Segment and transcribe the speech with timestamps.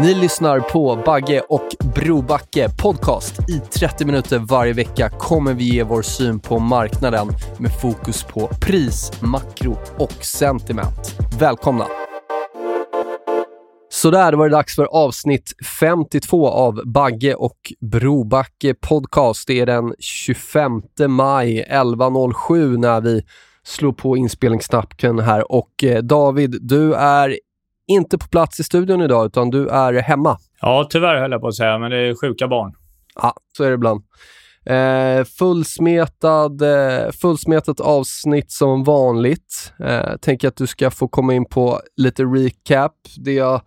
[0.00, 3.50] Ni lyssnar på Bagge och Brobacke podcast.
[3.50, 8.50] I 30 minuter varje vecka kommer vi ge vår syn på marknaden med fokus på
[8.60, 11.16] pris, makro och sentiment.
[11.40, 11.86] Välkomna!
[13.88, 19.46] Så där var det dags för avsnitt 52 av Bagge och Brobacke podcast.
[19.46, 23.22] Det är den 25 maj 11.07 när vi
[23.62, 27.38] slår på inspelningsknappen här och eh, David, du är
[27.90, 30.38] inte på plats i studion idag, utan du är hemma.
[30.60, 32.74] Ja, tyvärr höll jag på att säga, men det är sjuka barn.
[33.14, 34.02] Ja, så är det ibland.
[34.66, 39.72] Eh, fullsmetad, eh, fullsmetat avsnitt som vanligt.
[39.78, 42.92] Eh, tänker att du ska få komma in på lite recap.
[43.16, 43.60] Det jag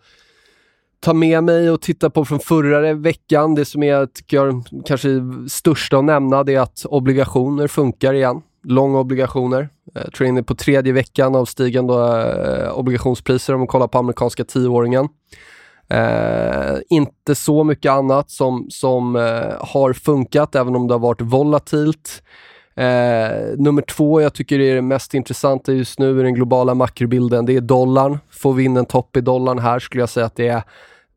[0.99, 5.09] tar med mig och tittar på från förra veckan, det som är, tycker kanske
[5.49, 9.69] största att nämna, det är att obligationer funkar igen långobligationer.
[9.93, 14.43] Jag tror inne på tredje veckan av stigande eh, obligationspriser om man kollar på amerikanska
[14.43, 15.07] tioåringen.
[15.89, 21.21] Eh, inte så mycket annat som, som eh, har funkat, även om det har varit
[21.21, 22.23] volatilt.
[22.75, 27.45] Eh, nummer två jag tycker är det mest intressanta just nu i den globala makrobilden,
[27.45, 28.19] det är dollarn.
[28.31, 30.63] Får vi in en topp i dollarn här skulle jag säga att det är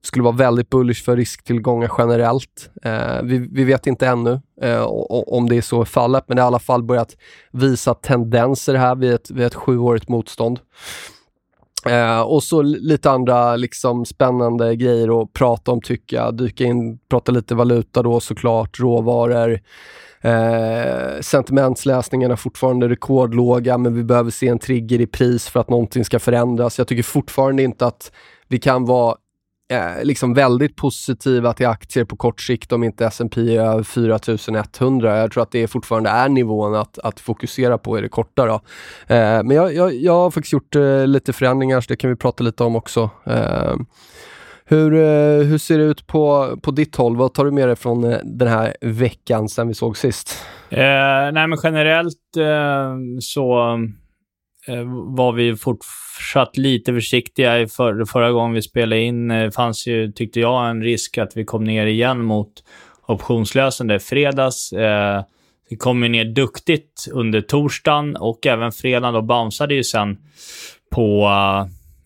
[0.07, 2.71] skulle vara väldigt bullish för risktillgångar generellt.
[2.83, 4.83] Eh, vi, vi, vet inte ännu eh,
[5.27, 7.17] om det är så i fallet, men det har i alla fall börjat
[7.53, 10.61] visa tendenser här vid ett, vid ett sjuårigt motstånd.
[11.87, 16.37] Eh, och så lite andra liksom spännande grejer att prata om tycker jag.
[16.37, 19.61] Dyka in, prata lite valuta då såklart, råvaror.
[20.21, 25.71] Eh, sentimentsläsningarna är fortfarande rekordlåga, men vi behöver se en trigger i pris för att
[25.71, 26.79] någonting ska förändras.
[26.79, 28.13] Jag tycker fortfarande inte att
[28.49, 29.17] vi kan vara
[29.71, 35.19] eh, liksom väldigt positiva till aktier på kort sikt om inte S&P är över 4100.
[35.19, 38.47] Jag tror att det fortfarande är nivån att, att fokusera på i det korta.
[38.47, 38.55] Då.
[39.15, 42.17] Eh, men jag, jag, jag har faktiskt gjort eh, lite förändringar, så det kan vi
[42.17, 43.11] prata lite om också.
[43.25, 43.75] Eh,
[44.69, 47.17] hur, eh, hur ser det ut på, på ditt håll?
[47.17, 50.45] Vad tar du med dig från eh, den här veckan sen vi såg sist?
[50.71, 50.79] Eh,
[51.33, 53.79] nej, men generellt eh, så
[54.69, 54.85] Eh,
[55.15, 57.61] var vi fortsatt lite försiktiga.
[57.61, 61.37] I för, förra gången vi spelade in eh, fanns ju, tyckte jag, en risk att
[61.37, 62.53] vi kom ner igen mot
[63.07, 64.73] optionslösande fredags.
[64.73, 65.23] Eh,
[65.71, 70.19] vi kom ju ner duktigt under torsdagen och även fredagen då bounceade ju sen
[70.91, 71.29] på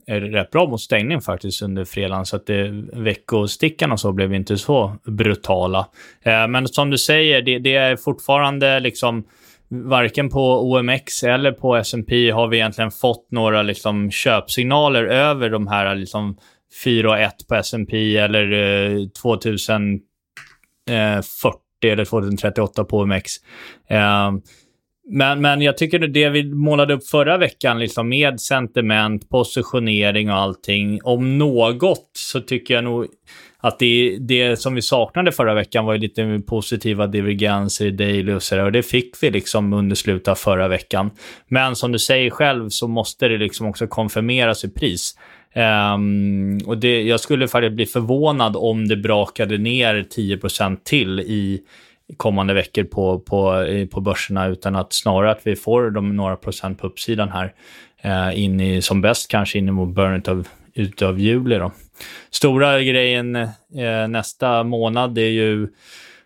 [0.07, 4.35] eh, rätt bra mot stängning faktiskt under fredagen, så att det, veckostickan och så blev
[4.35, 5.87] inte så brutala.
[6.23, 9.25] Eh, men som du säger, det, det är fortfarande liksom
[9.71, 15.67] varken på OMX eller på S&P har vi egentligen fått några liksom, köpsignaler över de
[15.67, 16.37] här liksom,
[16.85, 20.01] 4 och 1 på S&P eller eh, 2040
[21.85, 23.31] eller 2038 på OMX.
[23.89, 24.31] Eh,
[25.13, 30.37] men, men jag tycker det vi målade upp förra veckan liksom med sentiment, positionering och
[30.37, 33.07] allting, om något så tycker jag nog
[33.61, 38.33] att det, det som vi saknade förra veckan var ju lite positiva divergenser i daily
[38.33, 38.65] och sådär.
[38.65, 41.11] Och det fick vi liksom under slutet av förra veckan.
[41.49, 45.15] Men som du säger själv så måste det liksom också konfirmeras i pris.
[45.95, 51.61] Um, och det, jag skulle faktiskt bli förvånad om det brakade ner 10% till i
[52.17, 56.79] kommande veckor på, på, på börserna, utan att snarare att vi får de några procent
[56.79, 57.53] på uppsidan här
[58.05, 61.59] uh, in i, som bäst kanske in mot början av, utav juli.
[61.59, 61.73] Då.
[62.31, 65.69] Stora grejen eh, nästa månad är ju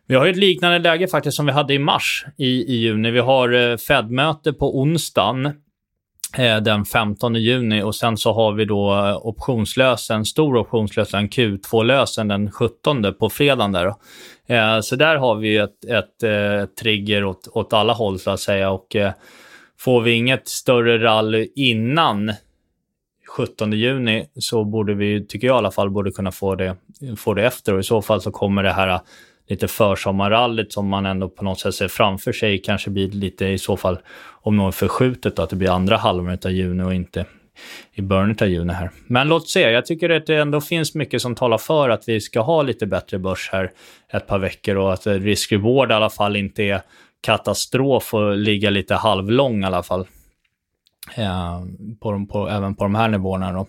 [0.06, 3.10] vi har ett liknande läge faktiskt som vi hade i mars i, i juni.
[3.10, 5.46] Vi har eh, Fed-möte på onsdagen
[6.36, 12.28] eh, den 15 juni och sen så har vi då eh, optionslösen, stor optionslösen, Q2-lösen
[12.28, 13.94] den 17 på fredagen där.
[14.46, 18.30] Eh, så där har vi ett, ett, ett eh, trigger åt, åt alla håll så
[18.30, 19.12] att säga och eh,
[19.78, 22.32] får vi inget större rally innan
[23.36, 26.76] 17 juni så borde vi, tycker jag i alla fall, borde kunna få det,
[27.16, 27.74] få det efter.
[27.74, 29.00] Och i så fall så kommer det här äh,
[29.48, 33.58] lite försommarrallyt som man ändå på något sätt ser framför sig kanske blir lite i
[33.58, 37.26] så fall om något förskjutet då, att det blir andra halvan av juni och inte
[37.94, 38.90] i början av juni här.
[39.06, 42.20] Men låt se, jag tycker att det ändå finns mycket som talar för att vi
[42.20, 43.70] ska ha lite bättre börs här
[44.12, 46.80] ett par veckor och att risk-reward i alla fall inte är
[47.20, 50.06] katastrof och ligga lite halvlång i alla fall.
[51.16, 51.60] Eh,
[52.00, 53.52] på, på, även på de här nivåerna.
[53.52, 53.66] Då.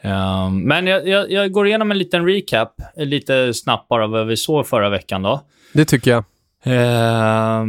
[0.00, 4.36] Eh, men jag, jag, jag, går igenom en liten recap, lite snabbt bara vad vi
[4.36, 5.22] såg förra veckan.
[5.22, 5.40] Då.
[5.72, 6.24] Det tycker jag.
[6.64, 7.64] Eh,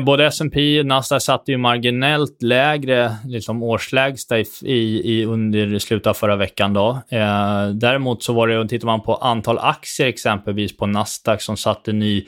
[0.00, 6.06] både S&P och Nasdaq satte ju marginellt lägre liksom årslägsta i, i, i under slutet
[6.06, 6.72] av förra veckan.
[6.72, 6.88] Då.
[7.08, 11.92] Eh, däremot så var det, tittar man på antal aktier exempelvis på Nasdaq som satte
[11.92, 12.26] ny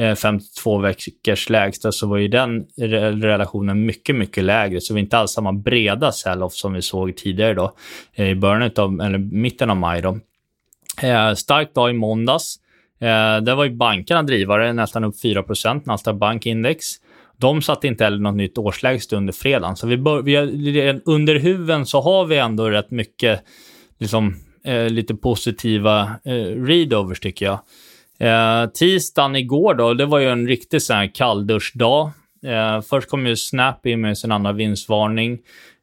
[0.00, 2.66] Eh, 52 veckors lägsta så var ju den
[3.22, 4.80] relationen mycket, mycket lägre.
[4.80, 7.72] Så vi inte alls samma breda sell-off som vi såg tidigare då,
[8.14, 10.02] eh, i början av, eller mitten av maj.
[10.02, 10.18] Då.
[11.02, 12.56] Eh, stark dag i måndags.
[13.00, 15.44] Eh, där var ju bankerna drivare, nästan upp 4
[15.84, 16.86] Nasdaq Bankindex.
[17.36, 19.76] De satte inte heller något nytt årslägst under fredagen.
[19.76, 23.42] Så vi, bör, vi under huven så har vi ändå rätt mycket
[23.98, 27.58] liksom, eh, lite positiva eh, readovers tycker jag.
[28.20, 32.10] Eh, tisdagen igår då, det var ju en riktig sån här kallduschdag.
[32.46, 35.38] Eh, först kom ju Snap in med sin andra vinstvarning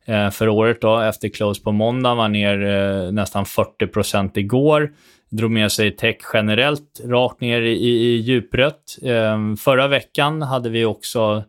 [0.05, 4.91] eh, för året då, efter close på måndag, var ner eh, nästan 40% igår.
[5.29, 8.97] Drog med sig tech generellt rakt ner i, i, i djuprött.
[9.03, 11.43] Eh, förra veckan hade vi också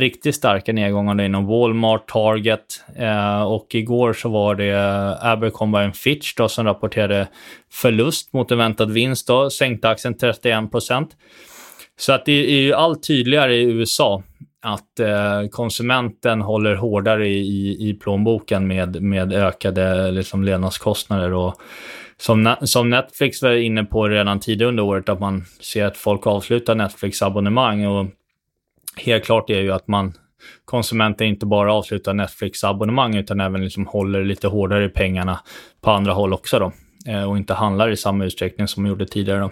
[0.00, 6.34] riktigt starka nedgångar inom Walmart, Target eh, och igår så var det eh, Abercrombie Fitch
[6.34, 7.28] då, som rapporterade
[7.72, 9.26] förlust mot en väntad vinst.
[9.26, 11.06] Då, sänkte aktien 31%
[11.98, 14.22] Så att det är ju allt tydligare i USA
[14.62, 21.32] att eh, konsumenten håller hårdare i, i, i plånboken med, med ökade liksom, levnadskostnader.
[21.32, 21.54] Och
[22.16, 26.26] som, som Netflix var inne på redan tidigare under året, att man ser att folk
[26.26, 27.86] avslutar Netflix-abonnemang.
[27.86, 28.06] och
[28.96, 30.12] helt klart är ju att man
[30.64, 35.40] konsumenter inte bara avslutar Netflix-abonnemang utan även liksom håller lite hårdare i pengarna
[35.80, 36.72] på andra håll också då.
[37.12, 39.40] Eh, och inte handlar i samma utsträckning som man gjorde tidigare.
[39.40, 39.50] Då.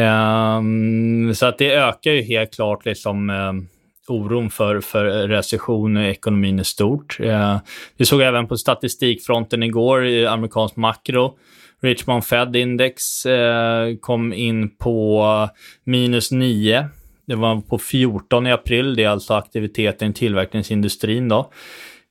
[0.00, 3.68] Um, så att det ökar ju helt klart liksom um,
[4.08, 7.20] oron för, för recession i ekonomin i stort.
[7.20, 7.58] Uh,
[7.96, 11.38] vi såg även på statistikfronten igår i amerikansk makro.
[11.82, 15.48] Richmond Fed Index uh, kom in på
[15.84, 16.88] minus 9
[17.26, 21.50] det var på 14 i april, det är alltså aktiviteten i tillverkningsindustrin då.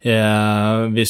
[0.01, 1.05] Eh, vi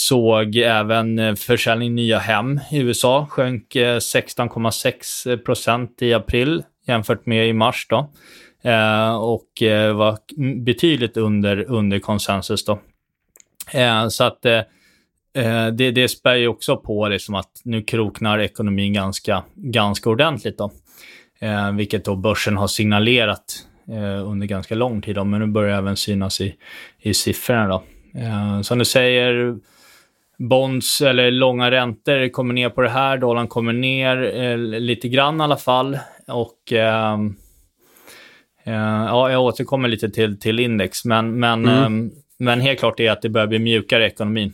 [0.63, 7.47] även eh, försäljning nya hem i USA sjönk eh, 16,6 procent i april jämfört med
[7.49, 8.09] i mars då.
[8.65, 10.17] Eh, och eh, var
[10.63, 12.79] betydligt under, under konsensus då.
[13.73, 14.41] Eh, så att
[15.73, 20.71] det, det spär ju också på liksom att nu kroknar ekonomin ganska, ganska ordentligt då.
[21.73, 25.15] vilket då börsen har signalerat eh, under ganska lång tid.
[25.15, 26.55] Då, men nu börjar även synas i,
[26.99, 27.67] i siffrorna.
[27.67, 27.83] Då.
[28.19, 29.57] Eh, som du säger,
[30.37, 33.17] bonds eller långa räntor kommer ner på det här.
[33.17, 35.97] Dollarn kommer ner eh, lite grann i alla fall.
[36.27, 37.17] Och eh,
[38.63, 42.11] ja, jag återkommer lite till, till index, men, men, mm.
[42.37, 44.53] men helt klart är att det börjar bli mjukare i ekonomin.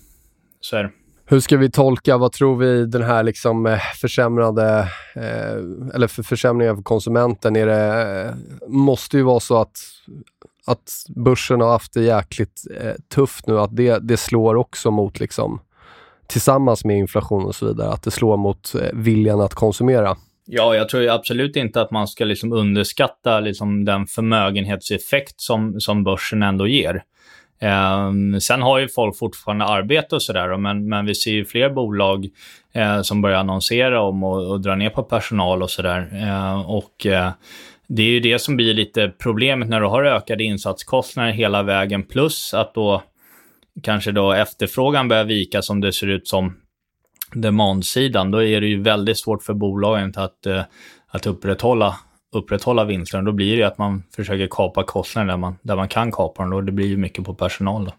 [0.61, 0.89] Så är det.
[1.31, 4.79] Hur ska vi tolka, vad tror vi, den här liksom eh, försämrade,
[5.15, 7.55] eh, eller för försämringen för konsumenten?
[7.55, 8.33] Är det, eh,
[8.67, 9.77] måste ju vara så att,
[10.65, 15.19] att börsen har haft det jäkligt eh, tufft nu, att det, det slår också mot,
[15.19, 15.59] liksom,
[16.27, 20.17] tillsammans med inflation och så vidare, att det slår mot eh, viljan att konsumera.
[20.45, 26.03] Ja, jag tror absolut inte att man ska liksom underskatta liksom den förmögenhetseffekt som, som
[26.03, 27.03] börsen ändå ger.
[27.61, 31.69] Um, sen har ju folk fortfarande arbete och sådär, men, men vi ser ju fler
[31.69, 32.27] bolag
[32.77, 36.09] uh, som börjar annonsera om och, och dra ner på personal och sådär.
[36.13, 37.29] Uh, och uh,
[37.87, 42.03] det är ju det som blir lite problemet när du har ökade insatskostnader hela vägen,
[42.03, 43.01] plus att då
[43.83, 46.53] kanske då efterfrågan börjar vika som det ser ut som
[47.33, 48.31] demandsidan.
[48.31, 50.61] Då är det ju väldigt svårt för bolagen att, eh,
[51.07, 51.95] att upprätthålla
[52.31, 56.11] upprätthålla vinsterna, då blir det att man försöker kapa kostnader där man, där man kan
[56.11, 56.53] kapa dem.
[56.53, 57.85] och det blir ju mycket på personal.
[57.85, 57.91] Då.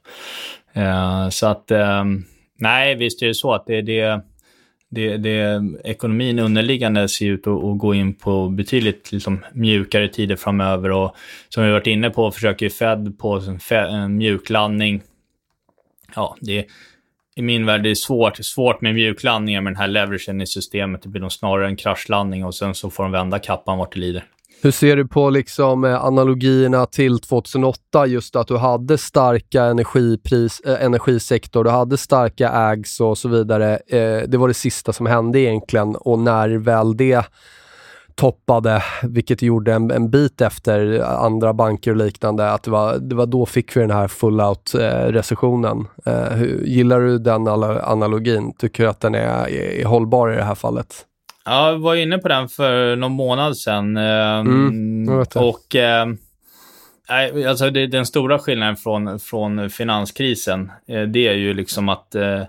[0.81, 2.05] Eh, så att, eh,
[2.59, 4.21] nej, visst är det så att det, det,
[4.91, 10.37] det, det ekonomin underliggande ser ut att, att, gå in på betydligt liksom, mjukare tider
[10.37, 10.91] framöver.
[10.91, 11.17] Och
[11.49, 15.03] som vi varit inne på försöker Fed på en, en mjuklandning.
[16.15, 16.67] Ja, det
[17.37, 21.03] i min värld det är svårt, svårt med mjuklandningar med den här leveragen i systemet.
[21.03, 24.01] Det blir nog snarare en kraschlandning och sen så får de vända kappan vart det
[24.01, 24.25] lider.
[24.63, 30.61] Hur ser du på liksom eh, analogierna till 2008, just att du hade starka energipris,
[30.61, 33.79] eh, energisektor, du hade starka ägs och så vidare.
[33.87, 37.27] Eh, det var det sista som hände egentligen och när väl det
[38.15, 43.15] toppade, vilket gjorde en, en bit efter andra banker och liknande, att det var, det
[43.15, 45.87] var då fick vi den här full-out-recessionen.
[46.07, 48.55] Eh, eh, gillar du den analogin?
[48.59, 51.07] Tycker du att den är, är, hållbar i det här fallet?
[51.45, 53.97] Ja, jag var inne på den för någon månad sedan.
[53.97, 56.07] Ehm, mm, och eh,
[57.49, 62.43] alltså det, den stora skillnaden från, från finanskrisen, eh, det är ju liksom att eh,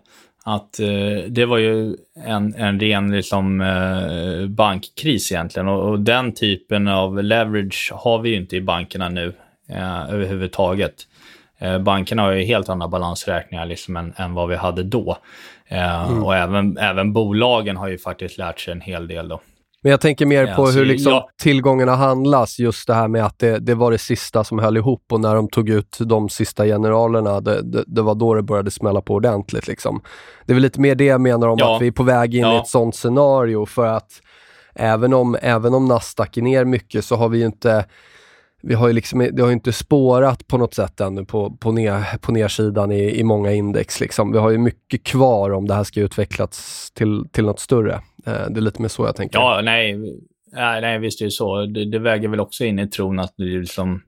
[0.43, 1.95] att eh, det var ju
[2.25, 8.29] en, en ren liksom, eh, bankkris egentligen och, och, den typen av leverage har vi
[8.29, 9.33] ju inte i bankerna nu
[9.69, 10.93] eh, överhuvudtaget.
[11.57, 15.17] Eh, bankerna har ju helt andra balansräkningar liksom än, än vad vi hade då.
[15.67, 16.23] Eh, mm.
[16.23, 19.41] Och även, även bolagen har ju faktiskt lärt sig en hel del då.
[19.83, 21.29] Men jag tänker mer på hur liksom ja.
[21.41, 25.03] tillgångarna handlas, just det här med att det, det, var det sista som höll ihop
[25.11, 28.71] och när de tog ut de sista generalerna, det, det, det var då det började
[28.71, 29.67] smälla på ordentligt.
[29.67, 30.01] Liksom.
[30.45, 31.75] Det är väl lite mer det jag menar om ja.
[31.75, 32.55] att vi är på väg in ja.
[32.55, 34.11] i ett sånt scenario för att
[34.75, 37.85] även om, även om Nasdaq är ner mycket så har vi ju inte
[38.63, 42.17] vi har ju liksom, det har inte spårat på något sätt ännu på, på, ner,
[42.17, 43.99] på nersidan i, i många index.
[43.99, 44.31] Liksom.
[44.31, 47.93] Vi har ju mycket kvar om det här ska utvecklas till, till något större.
[48.25, 49.39] Eh, det är lite mer så jag tänker.
[49.39, 49.97] Ja, nej,
[50.53, 51.65] nej, nej visst är det så.
[51.65, 54.01] Det, det väger väl också in i tron att det är liksom,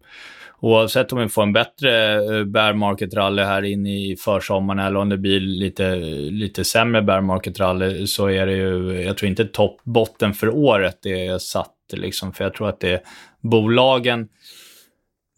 [0.59, 4.99] oavsett om vi får en bättre eh, bear market rally här in i försommaren eller
[4.99, 5.95] om det blir lite,
[6.31, 10.49] lite sämre bear market rally så är det ju, jag tror inte topp botten för
[10.49, 13.01] året det är satt liksom, för jag tror att det är
[13.49, 14.27] bolagen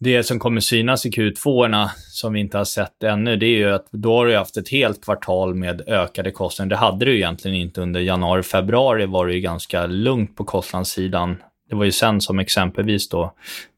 [0.00, 3.70] det som kommer synas i Q2 som vi inte har sett ännu, det är ju
[3.74, 6.70] att då har du haft ett helt kvartal med ökade kostnader.
[6.70, 11.36] Det hade du egentligen inte under januari, februari var det ju ganska lugnt på kostnadssidan.
[11.70, 13.32] Det var ju sen som exempelvis då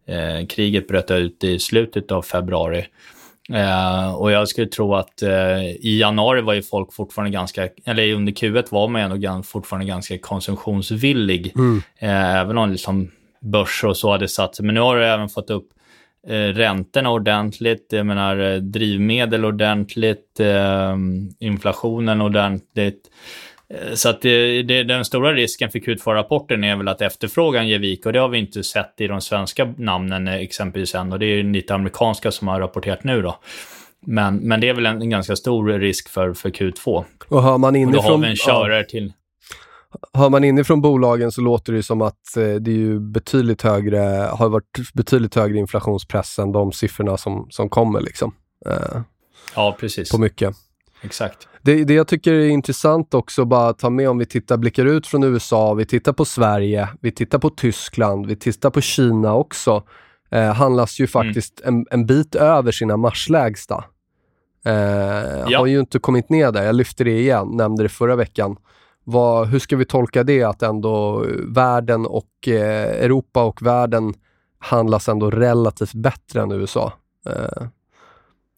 [0.06, 2.86] eh, kriget bröt ut i slutet av februari.
[3.52, 8.12] Eh, och jag skulle tro att eh, i januari var ju folk fortfarande ganska, eller
[8.12, 11.52] under Q1 var man ändå fortfarande ganska konsumtionsvillig.
[11.56, 11.82] Mm.
[11.98, 14.66] Eh, även om liksom börser och så hade satt sig.
[14.66, 15.68] Men nu har du även fått upp
[16.26, 20.96] eh, räntorna ordentligt, jag menar eh, drivmedel ordentligt, eh,
[21.38, 23.10] inflationen ordentligt.
[23.74, 27.78] Eh, så att det, det, den stora risken för Q2-rapporten är väl att efterfrågan ger
[27.78, 31.18] vika och det har vi inte sett i de svenska namnen eh, exempelvis än och
[31.18, 33.38] det är lite amerikanska som har rapporterat nu då.
[34.06, 37.04] Men, men det är väl en, en ganska stor risk för, för Q2.
[37.28, 37.98] Och hör man inifrån...
[37.98, 38.84] Och då har vi en körare ja.
[38.84, 39.12] till
[40.12, 43.98] hör man inifrån bolagen så låter det som att eh, det är ju betydligt högre,
[44.32, 48.00] har varit betydligt högre inflationspress än de siffrorna som, som kommer.
[48.00, 48.34] Liksom.
[48.66, 49.00] Eh,
[49.54, 50.10] ja, precis.
[50.10, 50.56] På mycket.
[51.02, 51.48] Exakt.
[51.62, 54.84] Det, det jag tycker är intressant också bara att ta med om vi tittar, blickar
[54.84, 59.34] ut från USA, vi tittar på Sverige, vi tittar på Tyskland, vi tittar på Kina
[59.34, 59.82] också.
[60.30, 61.08] Eh, handlas ju mm.
[61.08, 61.74] faktiskt mm.
[61.74, 63.84] en, en bit över sina marslägsta.
[64.64, 64.72] Eh,
[65.48, 65.58] ja.
[65.58, 68.56] Har ju inte kommit ner där, jag lyfter det igen, nämnde det förra veckan.
[69.10, 74.14] Vad, hur ska vi tolka det att ändå världen och eh, Europa och världen
[74.58, 76.92] handlas ändå relativt bättre än USA?
[77.26, 77.66] Eh,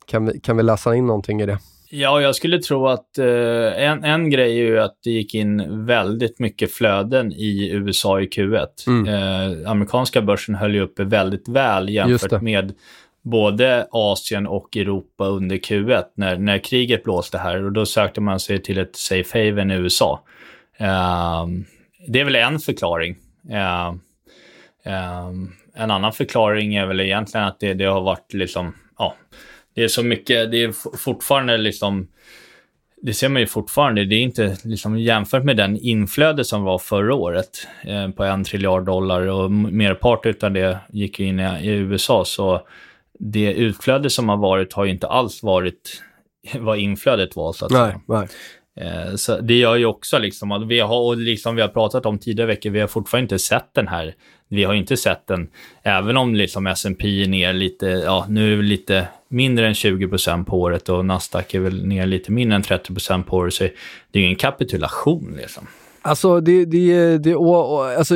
[0.06, 1.58] kan, vi, kan vi läsa in någonting i det?
[1.90, 5.86] Ja, jag skulle tro att eh, en, en grej är ju att det gick in
[5.86, 8.66] väldigt mycket flöden i USA i Q1.
[8.86, 9.08] Mm.
[9.08, 12.72] Eh, amerikanska börsen höll ju uppe väldigt väl jämfört med
[13.22, 18.40] både Asien och Europa under Q1 när, när kriget blåste här och då sökte man
[18.40, 20.20] sig till ett safe haven i USA.
[20.76, 21.64] Ehm,
[22.08, 23.16] det är väl en förklaring.
[23.50, 24.00] Ehm,
[24.84, 29.14] ehm, en annan förklaring är väl egentligen att det, det har varit liksom, ja,
[29.74, 32.08] det är så mycket, det är fortfarande liksom,
[33.02, 36.78] det ser man ju fortfarande, det är inte liksom jämfört med den inflöde som var
[36.78, 41.68] förra året eh, på en triljard dollar och merparten av det gick in i, i
[41.68, 42.66] USA, så
[43.18, 46.02] det utflöde som har varit har ju inte alls varit
[46.58, 47.52] vad inflödet var.
[47.52, 48.28] Så att nej, nej.
[48.80, 52.06] Eh, så det gör ju också liksom att vi har, och liksom vi har pratat
[52.06, 54.14] om tidigare veckor, vi har fortfarande inte sett den här.
[54.48, 55.48] Vi har inte sett den,
[55.82, 60.44] även om liksom S&P är ner lite, ja nu är det lite mindre än 20%
[60.44, 63.68] på året och Nasdaq är väl ner lite mindre än 30% på året, så
[64.10, 65.66] det är ingen kapitulation liksom.
[66.04, 68.14] Alltså det, det, det, alltså,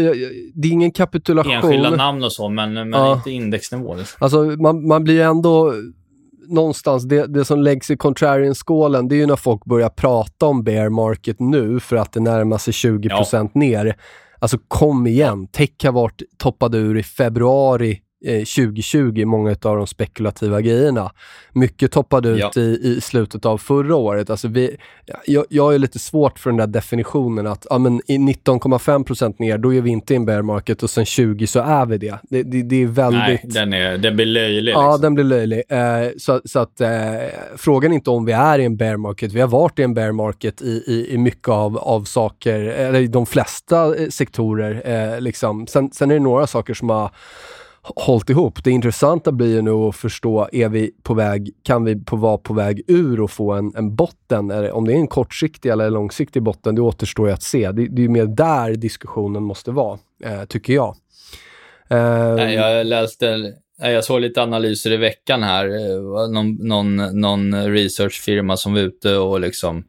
[0.55, 1.53] det är ingen kapitulation.
[1.53, 3.15] Enskilda namn och så, men, men ja.
[3.17, 3.95] inte indexnivå.
[3.95, 4.19] Liksom.
[4.21, 5.73] Alltså man, man blir ändå
[6.49, 10.65] någonstans, det, det som läggs i contrarian-skålen, det är ju när folk börjar prata om
[10.65, 13.49] bear market nu för att det närmar sig 20 ja.
[13.55, 13.97] ner.
[14.39, 20.61] Alltså kom igen, tech har varit toppad ur i februari 2020, många av de spekulativa
[20.61, 21.13] grejerna.
[21.53, 22.51] Mycket toppade ut Ja.
[22.57, 24.31] i, i slutet av förra året.
[24.31, 24.77] Alltså vi,
[25.27, 29.59] jag, jag är lite svårt för den där definitionen att ja, men i 19,5% ner,
[29.59, 32.19] då är vi inte i en bear market och sen 20 så är vi det.
[32.23, 33.23] Det, det, det är väldigt...
[33.23, 34.73] Nej, den, är, den blir löjlig.
[34.73, 35.03] Ja, liksom.
[35.03, 35.63] den blir löjlig.
[35.69, 36.91] Eh, så så att, eh,
[37.57, 39.33] frågan är inte om vi är i en bear market.
[39.33, 43.01] Vi har varit i en bear market i, i, i mycket av, av saker, eller
[43.01, 44.83] i de flesta eh, sektorer.
[45.15, 45.67] Eh, liksom.
[45.67, 47.11] sen, sen är det några saker som har
[47.95, 48.65] hållit ihop.
[48.65, 52.39] Det intressanta blir ju nu att förstå, är vi på väg, kan vi på, vara
[52.39, 54.49] på väg ur och få en, en botten?
[54.49, 57.73] Det, om det är en kortsiktig eller långsiktig botten, det återstår ju att se.
[57.73, 60.97] Det, det är mer där diskussionen måste vara, eh, tycker jag.
[61.91, 65.67] Eh, jag läste, jag såg lite analyser i veckan här.
[65.67, 69.85] Eh, någon, någon, någon researchfirma som var ute och liksom,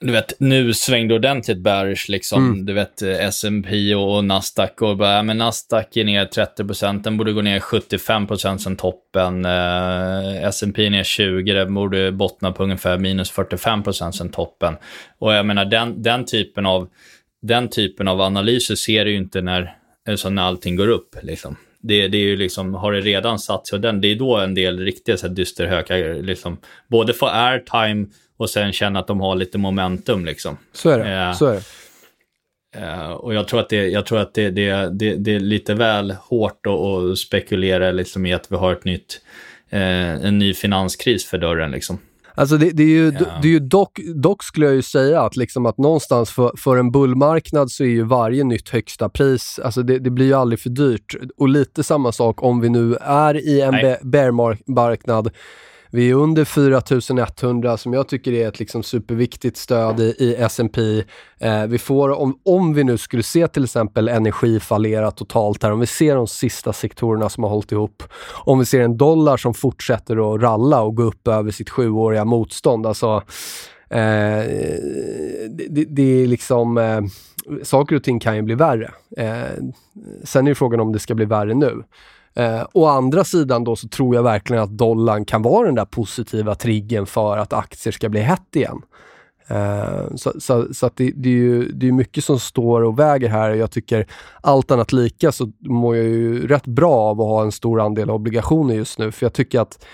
[0.00, 2.46] du vet, nu svängde ordentligt bearish liksom.
[2.46, 2.66] Mm.
[2.66, 7.16] Du vet, eh, S&P och Nasdaq och bara, ja, men Nasdaq är ner 30% den
[7.16, 9.44] borde gå ner 75% sen toppen.
[9.44, 14.76] Eh, S&P är ner 20, den borde bottna på ungefär minus 45% sen toppen.
[15.18, 16.88] Och jag menar, den, den typen av
[17.42, 19.76] den typen av analyser ser du ju inte när,
[20.08, 21.16] alltså när allting går upp.
[21.22, 21.56] Liksom.
[21.80, 24.36] Det, det är ju liksom, har det redan satt sig, och den, det är då
[24.36, 29.20] en del riktiga så här, dysterhökar, liksom, både få airtime och sen känna att de
[29.20, 30.24] har lite momentum.
[30.24, 30.56] Liksom.
[30.72, 31.10] så är det.
[31.10, 31.34] Ja.
[31.34, 31.62] Så är det.
[32.76, 35.74] Eh, och jag tror att det, jag tror att det, det, det, det är lite
[35.74, 39.20] väl hårt att, spekulera liksom, i att vi har ett nytt,
[39.70, 41.70] eh, en ny finanskris för dörren.
[41.70, 41.98] Liksom.
[42.34, 43.38] Alltså det, det är ju, Ja.
[43.42, 46.76] det är ju dock, dock skulle jag ju säga att, liksom att någonstans för, för
[46.76, 50.60] en bullmarknad så är ju varje nytt högsta pris, alltså det, det blir ju aldrig
[50.60, 51.14] för dyrt.
[51.36, 53.72] Och lite samma sak om vi nu är i en
[54.10, 55.30] bear-marknad.
[55.90, 61.04] Vi är under 4100 som jag tycker är ett liksom superviktigt stöd i, i S&P.
[61.38, 65.72] Eh, vi får, om, om vi nu skulle se till exempel energi fallera totalt här,
[65.72, 68.02] om vi ser de sista sektorerna som har hållit ihop,
[68.44, 72.24] om vi ser en dollar som fortsätter att ralla och gå upp över sitt sjuåriga
[72.24, 73.22] motstånd, alltså
[73.90, 74.44] eh,
[75.50, 77.00] det, det, det är liksom, eh,
[77.62, 78.90] saker och ting kan ju bli värre.
[79.16, 79.64] Eh,
[80.24, 81.82] sen är ju frågan om det ska bli värre nu.
[82.36, 85.84] Eh, å andra sidan då så tror jag verkligen att dollarn kan vara den där
[85.84, 88.82] positiva triggen för att aktier ska bli hett igen.
[89.48, 92.98] Eh, så så, så att det, det är ju det är mycket som står och
[92.98, 94.06] väger här jag tycker
[94.40, 98.10] allt annat lika så mår jag ju rätt bra av att ha en stor andel
[98.10, 99.84] obligationer just nu för jag tycker att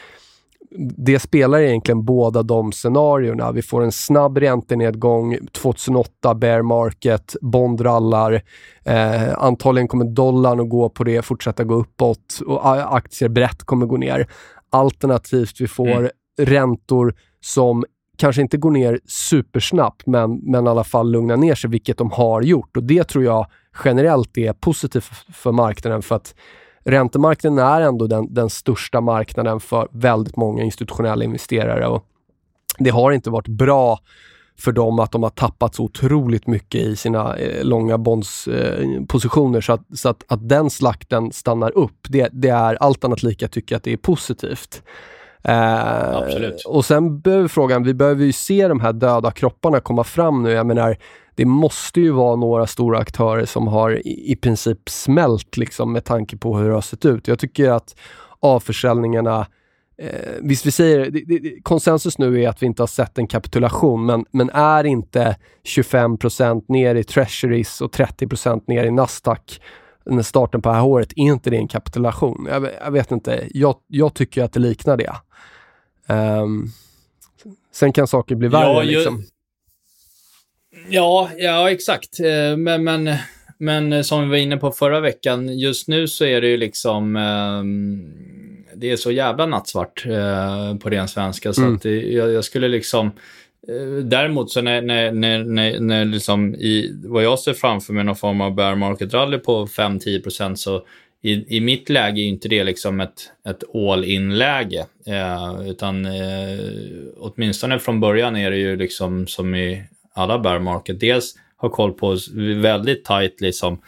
[0.79, 3.53] det spelar egentligen båda de scenarierna.
[3.53, 8.43] Vi får en snabb räntenedgång, 2008 bear market, bondrallar.
[8.85, 13.87] Eh, antagligen kommer dollarn att gå på det, fortsätta gå uppåt och aktier brett kommer
[13.87, 14.27] gå ner.
[14.71, 16.11] Alternativt vi får Mm.
[16.41, 17.85] räntor som
[18.19, 22.11] kanske inte går ner supersnabbt, men, men i alla fall lugnar ner sig, vilket de
[22.11, 22.77] har gjort.
[22.77, 23.47] Och det tror jag
[23.85, 26.35] generellt är positivt för marknaden, för att
[26.85, 31.87] räntemarknaden är ändå den, den största marknaden för väldigt många institutionella investerare.
[31.87, 32.05] Och
[32.79, 33.99] det har inte varit bra
[34.59, 39.59] för dem att de har tappat så otroligt mycket i sina eh, långa bondspositioner.
[39.59, 43.23] Eh, så att, så att, att den slakten stannar upp, det, det är allt annat
[43.23, 44.83] lika tycker jag att det är positivt.
[45.45, 46.65] Eh, Absolut.
[46.67, 50.51] Och sen behöver frågan, vi behöver ju se de här döda kropparna komma fram nu.
[50.51, 50.97] Jag menar,
[51.35, 56.05] det måste ju vara några stora aktörer som har i, i princip smält liksom, med
[56.05, 57.29] tanke på hur det har sett ut.
[57.29, 57.97] Jag tycker att
[58.41, 59.47] avförsäljningarna
[59.99, 63.27] Eh, visst, vi säger, det, det, konsensus nu är att vi inte har sett en
[63.27, 65.37] kapitulation, men, men är inte
[65.77, 69.61] 25% ner i treasuries och 30% ner i Nasdaq
[70.07, 72.47] när starten på det här året, är inte det en kapitulation?
[72.51, 73.49] Jag, jag vet inte.
[73.51, 75.13] Jag, jag tycker att det liknar det.
[76.07, 76.67] Ehm,
[77.73, 78.63] sen kan saker bli värre.
[78.65, 79.25] Ja, ju- liksom.
[80.89, 82.21] Ja, ja exakt.
[82.21, 83.15] Eh, Men, men,
[83.59, 86.57] men eh, som vi var inne på förra veckan, just nu så är det ju
[86.57, 87.17] liksom...
[87.17, 88.13] ehm,
[88.75, 91.75] Det är så jävla nattsvart eh, på ren svenska, så Mm.
[91.75, 93.11] att det, jag, jag skulle liksom...
[94.05, 98.17] Däremot så när, när, när, när, när liksom i vad jag ser framför mig någon
[98.17, 100.87] form av bear market rally på 5-10% så
[101.23, 104.87] i, i mitt läge är ju inte det liksom ett, ett all-in-läge.
[105.07, 106.59] Eh, utan eh,
[107.17, 111.01] åtminstone från början är det ju liksom som i alla bear market.
[111.01, 112.19] Dels ha koll på
[112.61, 113.83] väldigt tight liksom,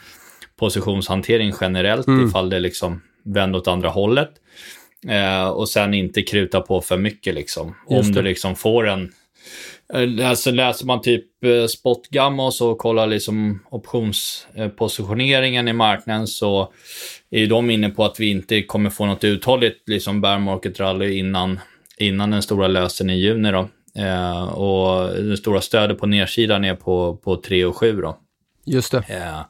[0.55, 2.27] positionshantering generellt Mm.
[2.27, 4.31] ifall det liksom vänder åt andra hållet.
[5.07, 7.75] Eh, och sen inte kruta på för mycket liksom.
[7.85, 9.11] Om du liksom får en
[10.23, 16.73] Alltså läser man typ eh, spotgamma och så och kollar liksom optionspositioneringen i marknaden så
[17.29, 21.17] är de inne på att vi inte kommer få något uthålligt liksom bear market rally
[21.17, 21.59] innan,
[21.97, 23.69] innan den stora lösen i juni då.
[24.01, 28.17] Eh, och det stora stödet på nedsidan är på, på 3 och 7 då.
[28.65, 28.97] Just det.
[28.97, 29.41] Eh,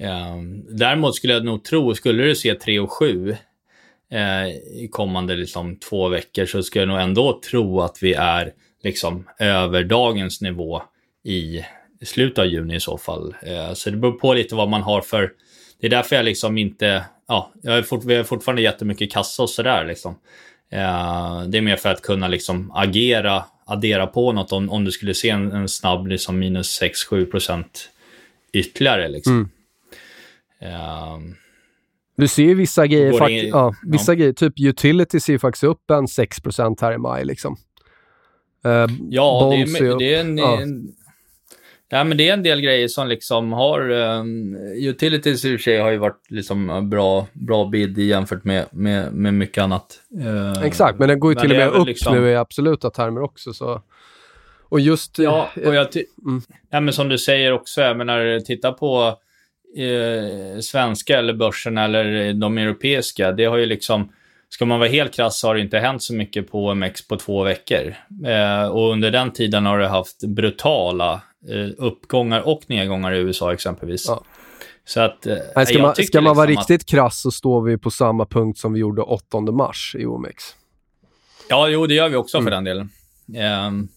[0.00, 3.36] Um, däremot skulle jag nog tro, skulle du se 3 och 7
[4.10, 4.48] eh,
[4.82, 9.28] i kommande liksom, två veckor så skulle jag nog ändå tro att vi är liksom
[9.38, 10.82] över dagens nivå
[11.24, 11.64] i
[12.04, 13.34] slutet av juni i så fall.
[13.42, 15.32] Eh, så det beror på lite vad man har för...
[15.80, 17.04] Det är därför jag liksom inte...
[17.28, 20.14] Ja, jag har fort, vi har fortfarande jättemycket kassa och sådär liksom.
[20.70, 24.92] Eh, det är mer för att kunna liksom agera, addera på något om, om du
[24.92, 27.90] skulle se en, en snabb liksom minus 6-7 procent
[28.52, 29.50] ytterligare liksom.
[30.60, 30.74] Mm.
[30.74, 31.18] Eh,
[32.16, 34.16] Du ser ju vissa grejer, in- ja, vissa ja.
[34.16, 37.56] grejer, typ utility ser ju faktiskt upp en 6% här i maj liksom.
[38.64, 40.38] Eh, Ja, det är det är en...
[40.38, 40.60] Ja.
[40.62, 40.94] en
[41.92, 43.90] Ja, men det är en del grejer som liksom har...
[43.90, 48.66] Um, utilities i och för sig har ju varit liksom bra, bra bid jämfört med,
[48.70, 50.00] med, med mycket annat.
[50.20, 53.22] Eh, Exakt, men den går ju till och med upp liksom- nu i absoluta termer
[53.22, 53.52] också.
[53.52, 53.82] Så.
[54.68, 55.18] Och just...
[55.18, 55.86] Ja, eh, och jag
[56.26, 56.42] Mm.
[56.70, 59.18] ja, men som du säger också, jag menar, titta på
[59.76, 63.32] eh, svenska eller börsen eller de europeiska.
[63.32, 64.12] Det har ju liksom,
[64.52, 67.16] ska man vara helt krass så har det inte hänt så mycket på OMX på
[67.16, 67.94] två veckor.
[68.26, 71.12] Eh, och under den tiden har det haft brutala
[71.48, 74.04] eh, uppgångar och nedgångar i USA exempelvis.
[74.08, 74.22] Ja.
[74.84, 77.62] Så att, eh, Nej, ska, man, ska man vara liksom att- riktigt krass så står
[77.62, 80.34] vi på samma punkt som vi gjorde 8 mars i OMX.
[81.48, 82.44] Ja, jo, det gör vi också Mm.
[82.46, 82.90] för den delen.
[83.36, 83.88] Ehm,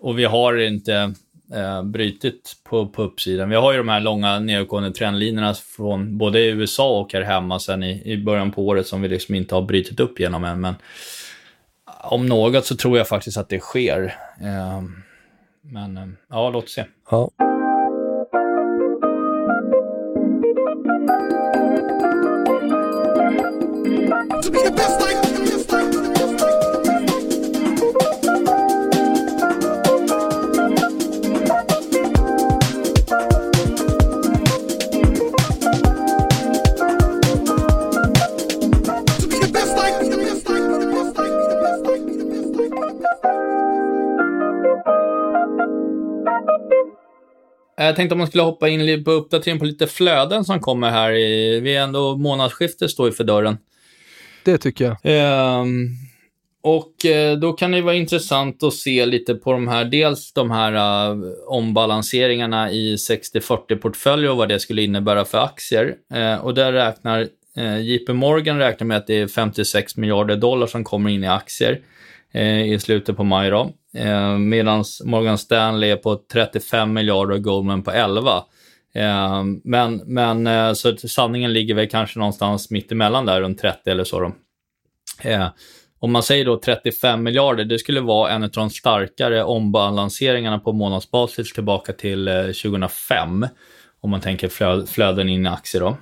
[0.00, 1.14] och vi har inte
[1.54, 3.50] eh, brytit på, på uppsidan.
[3.50, 7.82] Vi har ju de här långa nedåtgående trendlinjerna från både USA och här hemma sen
[7.82, 10.60] i, i början på året som vi liksom inte har brytit upp genom än.
[10.60, 10.74] Men
[12.02, 14.14] om något så tror jag faktiskt att det sker.
[14.40, 14.82] Eh,
[15.62, 16.84] men eh, ja, låt oss se.
[17.10, 17.30] Ja.
[47.88, 51.12] Jag tänkte om man skulle hoppa in på uppdatering på lite flöden som kommer här.
[51.12, 53.58] I, vi är ändå månadsskiftet står ju för dörren.
[54.44, 54.96] Det tycker jag.
[55.02, 55.88] Ehm,
[56.62, 60.50] och eh, då kan det vara intressant att se lite på de här, dels de
[60.50, 65.94] här eh, ombalanseringarna i 60-40-portföljer och vad det skulle innebära för aktier.
[66.14, 70.66] Eh, och där räknar eh, JP Morgan räknar med att det är 56 miljarder dollar
[70.66, 71.80] som kommer in i aktier
[72.32, 73.50] eh, i slutet på maj.
[73.50, 73.72] Då.
[73.94, 78.44] Eh, Medan Morgan Stanley är på 35 miljarder och Goldman på 11.
[78.94, 83.90] Eh, men men eh, så sanningen ligger väl kanske någonstans mitt emellan där, runt 30
[83.90, 84.20] eller så.
[84.20, 84.32] Då.
[85.22, 85.48] Eh,
[86.00, 90.72] om man säger då 35 miljarder, det skulle vara en av de starkare ombalanseringarna på
[90.72, 93.46] månadsbasis tillbaka till eh, 2005.
[94.00, 95.96] Om man tänker flö flöden in i aktier då.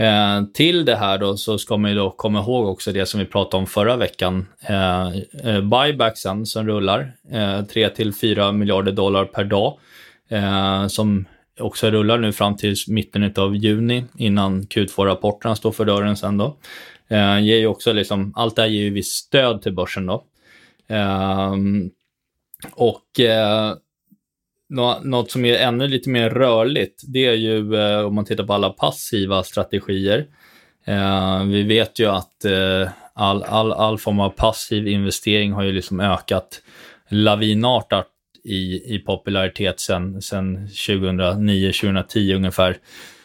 [0.00, 3.20] Eh, till det här då så ska man ju då komma ihåg också det som
[3.20, 4.46] vi pratade om förra veckan.
[4.60, 5.08] Eh,
[5.44, 9.78] eh buybacksen som rullar, eh, 3-4 miljarder dollar per dag.
[10.30, 11.24] Eh, som
[11.60, 16.56] också rullar nu fram till mitten av juni innan Q2-rapporterna står för dörren sen då.
[17.08, 20.24] Eh, ger ju också liksom, allt det här ger ju visst stöd till börsen då.
[20.88, 21.54] Eh,
[22.72, 23.74] och eh,
[24.70, 28.44] nå- något som är ännu lite mer rörligt, det är ju eh, om man tittar
[28.44, 30.26] på alla passiva strategier.
[30.84, 35.72] Eh, vi vet ju att eh, all, all, all form av passiv investering har ju
[35.72, 36.62] liksom ökat
[37.08, 38.06] lavinartat
[38.44, 42.76] i, i popularitet sen, sen 2009-2010 ungefär.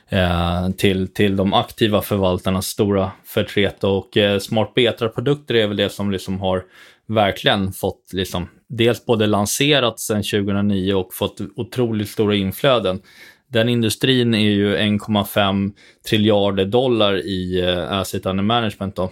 [0.09, 3.83] Eh, till, till de aktiva förvaltarnas stora förtret.
[3.83, 6.63] Och eh, smart beta-produkter är väl det som liksom har
[7.07, 13.01] verkligen fått liksom, dels både lanserat sedan 2009 och fått otroligt stora inflöden.
[13.47, 15.71] Den industrin är ju 1,5
[16.09, 18.95] triljarder dollar i eh, asset under management.
[18.95, 19.11] Då.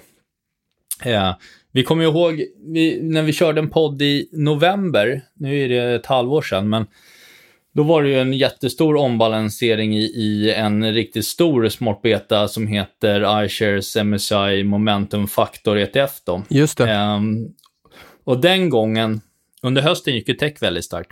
[1.03, 1.33] Eh,
[1.71, 6.05] vi kommer ihåg vi, när vi körde en podd i november, nu är det ett
[6.05, 6.85] halvår sedan, men
[7.73, 12.67] då var det ju en jättestor ombalansering i, i en riktigt stor smart beta som
[12.67, 16.11] heter iShares MSI Momentum Factor ETF.
[16.25, 16.43] Då.
[16.49, 16.91] Just det.
[16.91, 17.47] Ehm,
[18.23, 19.21] och den gången,
[19.61, 21.11] under hösten gick ju tech väldigt starkt.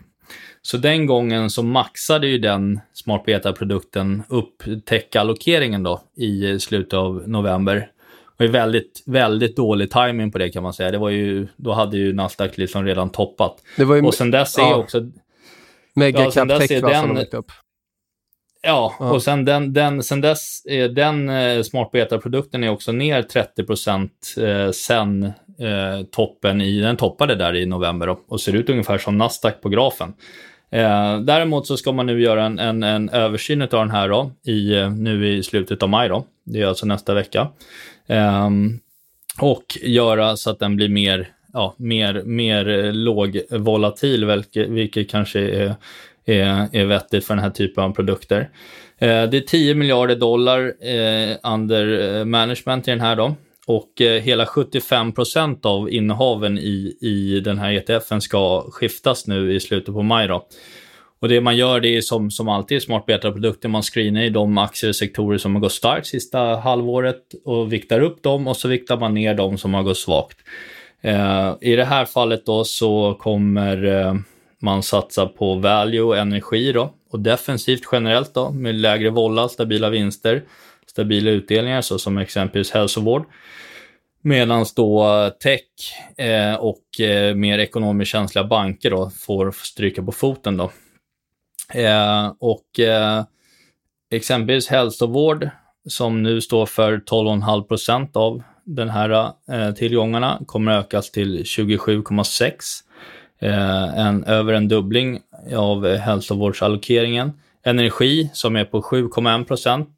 [0.62, 7.24] Så den gången så maxade ju den smart beta-produkten upp tech-allokeringen då i slutet av
[7.30, 7.91] november.
[8.38, 10.91] Det var väldigt, väldigt dålig timing på det kan man säga.
[10.91, 13.58] Det var ju, då hade ju Nasdaq liksom redan toppat.
[13.78, 14.76] Det var ju Och sen dess är ja.
[14.76, 15.12] också
[15.95, 17.52] mega ja, tech är va, som den- upp.
[18.63, 19.12] Ja, Ja.
[19.12, 24.41] och sen, den, den, sen dess är den eh, smart beta-produkten är också ner 30
[24.41, 28.98] eh, sen eh, toppen i, den toppade där i november då, och ser ut ungefär
[28.98, 30.14] som Nasdaq på grafen.
[30.72, 34.32] Eh, däremot så ska man nu göra en, en, en översyn av den här då,
[34.52, 36.10] i, nu i slutet av maj.
[36.10, 36.26] Då.
[36.44, 37.48] Det är alltså nästa vecka.
[38.08, 38.50] Eh,
[39.40, 45.76] och göra så att den blir mer, ja, mer, mer lågvolatil, vilket, vilket kanske är,
[46.26, 48.50] är, är vettigt för den här typen av produkter.
[49.02, 53.36] Eh, det är 10 miljarder dollar eh, under eh, management i den här då.
[53.67, 59.54] Och eh, hela 75 procent av innehaven i, i den här ETFen ska skiftas nu
[59.56, 60.28] i slutet på maj.
[60.28, 60.47] Då.
[61.21, 64.30] Och det man gör det är som, som alltid i smart beta-produkter, man screenar i
[64.30, 68.58] de aktier och sektorer som har gått starkt sista halvåret och viktar upp dem och
[68.58, 70.38] så viktar man ner de som har gått svagt.
[71.02, 74.15] Eh, I det här fallet då så kommer eh,
[74.62, 79.89] man satsa på value och energi då och defensivt generellt då med lägre volla, stabila
[79.89, 80.43] vinster,
[80.92, 83.26] stabila utdelningar så som exempelvis hälsovård.
[84.22, 85.62] Medan då tech
[86.18, 90.72] eh, och eh, mer ekonomiskt känsliga banker då får stryka på foten då.
[91.74, 92.80] Eh, och
[94.12, 95.50] exempelvis hälsovård
[95.88, 99.32] som nu står för 12,5 procent av den här
[99.74, 102.52] tillgångarna kommer ökas till 27,6.
[103.96, 105.20] En, över en dubbling
[105.56, 107.32] av hälsovårdsallokeringen.
[107.64, 109.90] Energi som är på 7,1 procent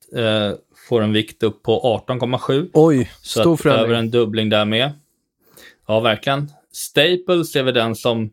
[0.89, 2.69] får en vikt upp på 18,7.
[2.74, 3.86] Oj, Så stor förändring.
[3.86, 4.91] över en dubbling där med.
[5.88, 6.52] Ja, verkligen.
[6.72, 8.32] Staples är väl den som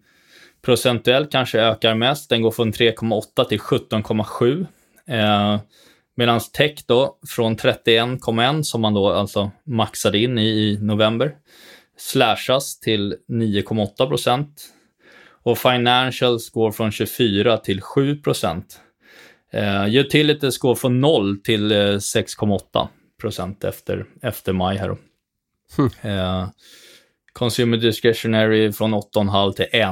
[0.62, 2.30] procentuellt kanske ökar mest.
[2.30, 4.66] Den går från 3,8 till 17,7.
[5.08, 5.60] Eh,
[6.14, 11.34] Medan tech då, från 31,1 som man då alltså maxade in i, i november,
[11.96, 14.64] slashas till 9,8 procent.
[15.42, 18.80] Och financials går från 24 till 7 procent.
[19.52, 22.88] Eh, utilities går från 0 till eh, 6,8
[23.20, 24.98] procent efter, efter maj här då.
[26.08, 26.48] Eh,
[27.32, 29.88] consumer discretionary från 8,5 till 1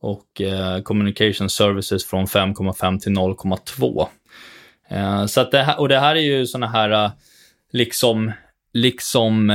[0.00, 4.06] och eh, communication services från 5,5 till 0,2.
[4.88, 7.10] Eh, så att det här, och det här är ju såna här eh,
[7.72, 8.32] liksom,
[8.72, 9.50] liksom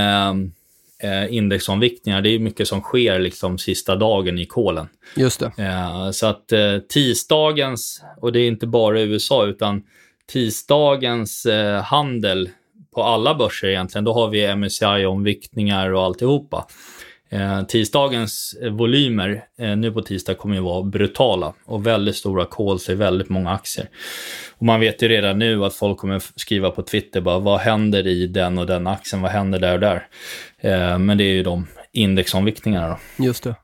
[1.04, 2.22] eh, indexomviktningar.
[2.22, 4.88] Det är mycket som sker liksom sista dagen i kolen.
[5.16, 5.64] Just det.
[5.64, 9.84] Eh, så att eh, tisdagens, och det är inte bara i USA, utan
[10.32, 12.50] tisdagens eh, handel
[12.96, 16.66] på alla börser egentligen, då har vi MSCI-omviktningar och alltihopa.
[17.30, 22.46] Eh, tisdagens eh, volymer eh, nu på tisdag kommer ju vara brutala och väldigt stora
[22.46, 23.90] calls i väldigt många aktier.
[24.58, 28.08] Och man vet ju redan nu att folk kommer skriva på Twitter bara vad händer
[28.08, 30.08] i den och den aktien, vad händer där och där.
[30.60, 33.24] Eh, men det är ju de indexomviktningarna då.
[33.26, 33.56] Just det.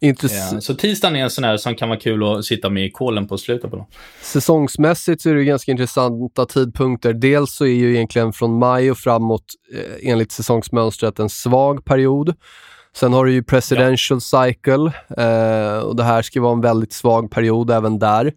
[0.00, 2.84] Intress- Ja, så tisdagen är en sån här som kan vara kul att sitta med
[2.84, 3.76] i kolen på slutet på.
[3.76, 3.88] Då.
[4.22, 7.12] Säsongsmässigt så är det ganska intressanta tidpunkter.
[7.12, 12.34] Dels så är ju egentligen från maj och framåt eh, enligt säsongsmönstret en svag period.
[12.96, 17.30] Sen har du ju presidential cycle eh, och det här ska vara en väldigt svag
[17.30, 18.32] period även där.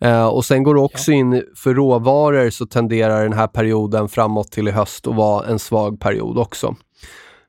[0.00, 4.52] Eh, och sen går du också in för råvaror så tenderar den här perioden framåt
[4.52, 6.74] till i höst att vara en svag period också.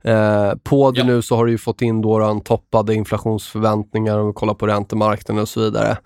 [0.03, 1.05] Eh, på det Ja.
[1.05, 4.67] nu så har du ju fått in då en toppade inflationsförväntningar om vi kollar på
[4.67, 5.97] räntemarknaden och så vidare.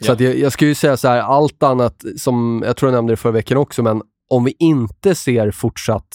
[0.00, 0.16] Så Ja.
[0.18, 3.16] jag, jag skulle ju säga så här, allt annat som, jag tror jag nämnde det
[3.16, 6.06] förra veckan också, men om vi inte ser fortsatt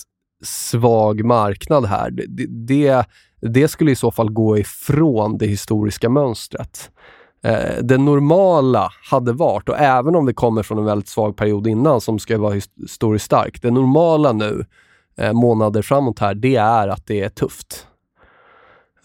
[0.43, 3.06] svag marknad här, det, det-
[3.41, 6.91] det, skulle i så fall gå ifrån det historiska mönstret.
[7.43, 11.67] Eh, det normala hade varit, och även om det kommer från en väldigt svag period
[11.67, 14.65] innan som ska vara historiskt stark, det normala nu
[15.17, 17.88] eh, månader framåt här, det är att det är tufft.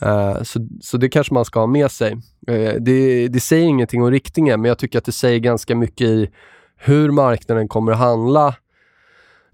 [0.00, 2.12] Eh, så, så det kanske man ska ha med sig.
[2.46, 6.06] Eh, det, det säger ingenting om riktningen, men jag tycker att det säger ganska mycket
[6.06, 6.30] i
[6.76, 8.54] hur marknaden kommer att handla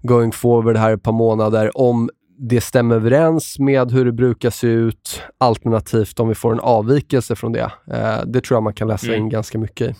[0.01, 2.09] going forward här ett par månader, om
[2.41, 7.35] det stämmer överens med hur det brukar se ut, alternativt om vi får en avvikelse
[7.35, 7.71] från det.
[7.91, 9.19] Eh, det tror jag man kan läsa Mm.
[9.19, 9.95] in ganska mycket i.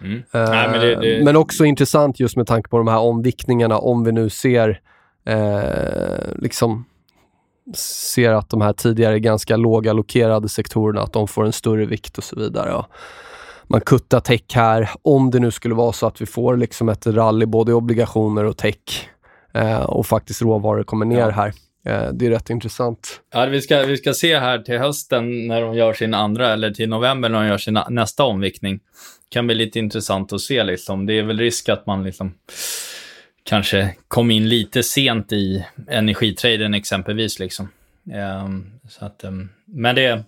[0.00, 0.18] Mm.
[0.32, 3.78] Eh, Nej, men det- det- men också intressant just med tanke på de här omviktningarna,
[3.78, 4.80] om vi nu ser
[5.24, 6.84] eh, liksom
[7.74, 12.18] ser att de här tidigare ganska låga allokerade sektorerna, att de får en större vikt
[12.18, 12.68] och så vidare.
[12.70, 12.86] Ja.
[13.68, 17.06] Man kuttar tech här, om det nu skulle vara så att vi får liksom ett
[17.06, 19.08] rally både i obligationer och tech
[19.82, 21.52] och faktiskt råvaror kommer ner här.
[21.86, 23.20] Eh, det är rätt intressant.
[23.32, 26.70] Ja, vi, ska, vi ska se här till hösten när de gör sin andra, eller
[26.70, 28.80] till november när de gör sin nästa omviktning.
[29.28, 30.64] kan bli lite intressant att se.
[30.64, 31.06] Liksom.
[31.06, 32.34] Det är väl risk att man liksom
[33.42, 37.38] kanske kom in lite sent i energitraden exempelvis.
[37.38, 37.68] Liksom.
[38.12, 40.24] Ehm, så att, ehm, men det,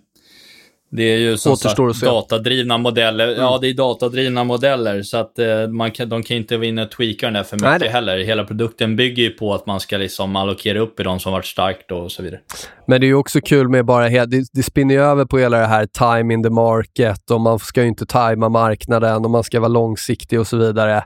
[0.91, 1.79] Det är ju som sagt.
[1.79, 1.93] Mm.
[2.01, 3.27] datadrivna modeller.
[3.27, 6.83] Ja, det är datadrivna modeller, så att eh, man kan, de kan inte vara inne
[6.83, 8.17] och tweaka den där för mycket Nej, heller.
[8.17, 11.45] Hela produkten bygger ju på att man ska liksom allokera upp i de som varit
[11.45, 12.39] starkt och så vidare.
[12.85, 15.57] Men det är ju också kul med bara, det, det spinner ju över på hela
[15.59, 19.43] det här time in the market och man ska ju inte tajma marknaden och man
[19.43, 21.03] ska vara långsiktig och så vidare.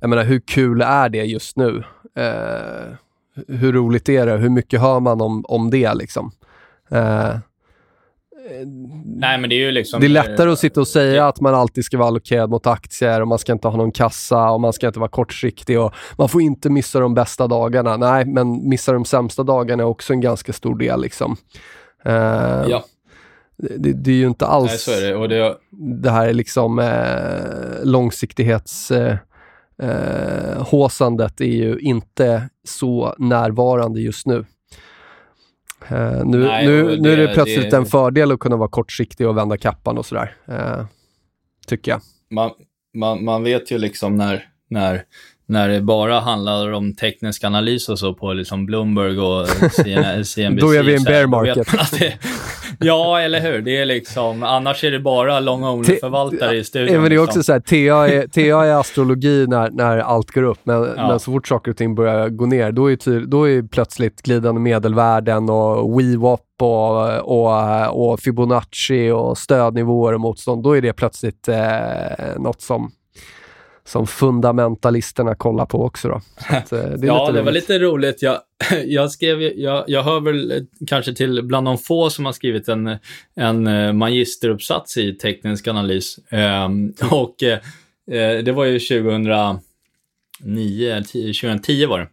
[0.00, 1.84] Jag menar, hur kul är det just nu?
[2.18, 2.96] Eh,
[3.48, 4.36] hur roligt är det?
[4.36, 6.32] Hur mycket hör man om, om det liksom?
[6.90, 7.36] Eh,
[9.04, 10.00] Nej, men det är ju liksom...
[10.00, 13.20] det är lättare att sitta och säga att man alltid ska vara allokerad mot aktier
[13.20, 16.28] och man ska inte ha någon kassa och man ska inte vara kortsiktig och man
[16.28, 17.96] får inte missa de bästa dagarna.
[17.96, 21.36] Nej, men missa de sämsta dagarna är också en ganska stor del liksom.
[22.04, 22.12] Eh,
[22.68, 22.84] Ja,
[23.56, 25.16] det, det är ju inte alls nej, så är det.
[25.16, 28.90] Och det det här liksom eh, långsiktighets...
[28.90, 29.16] Eh,
[29.82, 34.44] eh, håsandet är ju inte så närvarande just nu.
[35.90, 38.56] Eh, nu, Nej, nu, och nu är det det- plötsligt det- en fördel att kunna
[38.56, 40.34] vara kortsiktig och vända kappan och sådär.
[40.48, 40.84] Eh,
[41.66, 42.00] tycker jag.
[42.30, 42.50] man,
[42.94, 45.02] man, man vet ju liksom när, när,
[45.48, 50.60] när det bara handlar om teknisk analys och så på liksom Bloomberg och CN, CNBC.
[50.66, 51.68] Då är vi en bear market.
[51.98, 52.12] Det,
[52.80, 53.62] ja, eller hur?
[53.62, 56.94] Det är liksom, annars är det bara long only-förvaltare i studion.
[56.94, 57.28] Ja, men det är liksom.
[57.28, 61.08] också så här, TA är, TA är astrologi när, när allt går upp, men, Ja.
[61.08, 64.22] men så fort saker och ting börjar gå ner, då är, ty, då är plötsligt
[64.22, 70.92] glidande medelvärden och WeWap och, och, och Fibonacci och stödnivåer och motstånd, då är det
[70.92, 71.56] plötsligt eh,
[72.38, 72.90] något som,
[73.86, 76.08] som fundamentalisterna kollar på också.
[76.08, 76.20] Då.
[76.48, 78.22] Att, eh, det ja, det var lite roligt.
[78.22, 78.40] Jag,
[78.84, 82.68] jag, skrev, jag, jag hör väl eh, kanske till bland de få som har skrivit
[82.68, 82.96] en,
[83.36, 86.18] en eh, magisteruppsats i teknisk analys.
[86.30, 87.58] Ehm, och eh,
[88.42, 89.60] det var ju 2009,
[91.06, 92.08] 10, 2010 var det.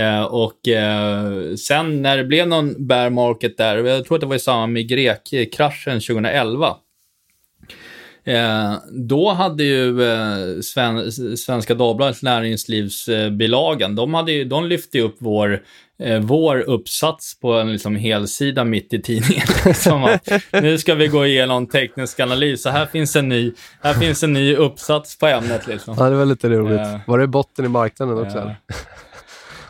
[0.00, 4.26] Eh, och eh, sen när det blev någon bear market där, jag tror att det
[4.26, 6.76] var i samband med grekkraschen 2011,
[8.28, 15.04] Eh, då hade ju eh, Sven, Svenska Dagbladets näringslivsbilagan, de, hade ju, de lyfte ju
[15.04, 15.62] upp vår,
[16.02, 19.46] eh, vår uppsats på en liksom helsida mitt i tidningen.
[19.74, 23.94] Som att, nu ska vi gå igenom teknisk analys, så här finns en ny, här
[23.94, 25.66] finns en ny uppsats på ämnet.
[25.66, 25.96] Liksom.
[25.98, 26.80] Ja, det var lite roligt.
[26.80, 28.54] Eh, var det botten i marknaden också?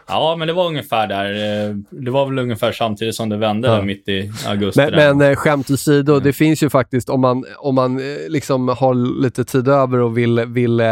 [0.08, 0.36] Ja.
[0.38, 1.24] men det var ungefär där.
[1.68, 3.82] eh, Det var väl ungefär samtidigt som det vände Ja.
[3.82, 4.80] mitt i augusti.
[4.80, 5.14] Men, där.
[5.14, 6.24] men eh, skämt åsido, Mm.
[6.24, 10.18] det finns ju faktiskt, om man, om man eh, liksom har lite tid över och
[10.18, 10.82] vill, vill,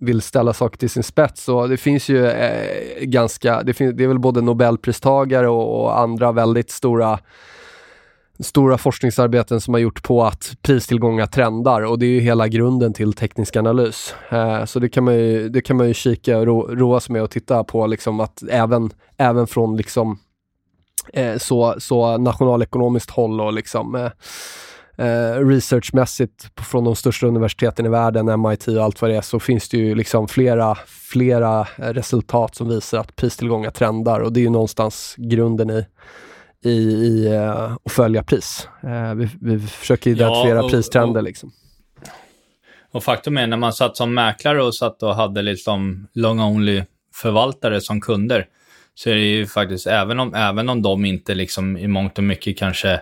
[0.00, 4.04] vill ställa saker till sin spets, så det finns ju eh, ganska, det, finns, det
[4.04, 7.18] är väl både Nobelpristagare och, och andra väldigt stora
[8.42, 12.92] stora forskningsarbeten som har gjort på att pristillgångar trendar och det är ju hela grunden
[12.92, 14.14] till teknisk analys.
[14.30, 17.12] Eh, så det kan man ju, det kan man ju kika och ro, roa sig
[17.12, 20.18] med och titta på liksom att även, även från liksom
[21.12, 24.10] eh, så, så nationalekonomiskt håll och liksom eh,
[25.06, 29.40] eh, researchmässigt från de största universiteten i världen, MIT och allt vad det är, så
[29.40, 34.44] finns det ju liksom flera, flera resultat som visar att pristillgångar trendar och det är
[34.44, 35.86] ju någonstans grunden i
[36.62, 38.68] i, i eh, att följa pris.
[38.82, 41.52] Eh, vi, vi försöker identifiera och- pristrender och- liksom.
[42.92, 46.82] Och faktum är, när man satt som mäklare och satt och hade liksom long only
[47.14, 48.46] förvaltare som kunder,
[48.94, 52.24] så är det ju faktiskt, även om, även om de inte liksom i mångt och
[52.24, 53.00] mycket kanske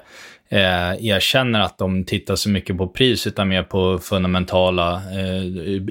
[0.53, 5.45] eh, erkänner att de tittar så mycket på pris, utan mer på fundamentala eh,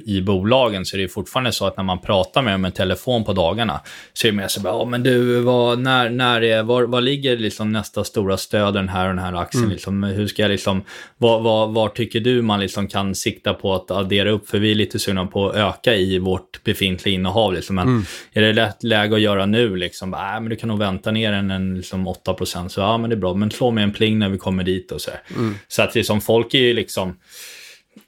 [0.04, 2.70] i, bolagen, så är det ju fortfarande så att när man pratar med dem i
[2.70, 3.80] telefon på dagarna,
[4.12, 7.00] så är det mer så bara, ja men du, vad, när, när är, var, var
[7.00, 10.50] ligger liksom nästa stora stöd, den här och den här aktien, liksom, hur ska jag
[10.50, 10.82] liksom,
[11.18, 14.70] vad, vad, var tycker du man liksom kan sikta på att addera upp, för vi
[14.70, 17.76] är lite sugna på att öka i vårt befintliga innehav, liksom.
[17.76, 21.10] men är det lätt läge att göra nu, liksom, äh, men du kan nog vänta
[21.10, 23.92] ner en, en liksom 8%, så ja men det är bra, men slå med en
[23.92, 25.20] pling när vi kommer dit och så här.
[25.68, 27.18] Så att liksom, folk är ju liksom,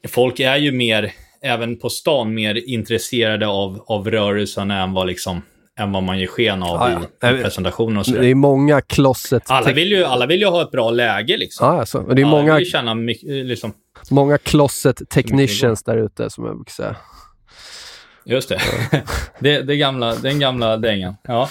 [0.09, 5.43] folk är ju mer, även på stan, mer intresserade av, av rörelserna än vad liksom
[5.79, 7.31] än vad man ger sken av Ja, ja.
[7.31, 9.43] i, presentationen och så Det är många closet...
[9.47, 11.67] Alla vill, ju, alla vill ju ha ett bra läge liksom.
[11.67, 12.01] Ja, alltså.
[12.01, 13.73] Det är Alla många, vill känna mycket, liksom,
[14.11, 16.97] många closet technicians där ute som jag brukar säga.
[18.25, 18.61] just det.
[19.39, 21.15] det, det gamla, den gamla dängan.
[21.23, 21.49] Ja.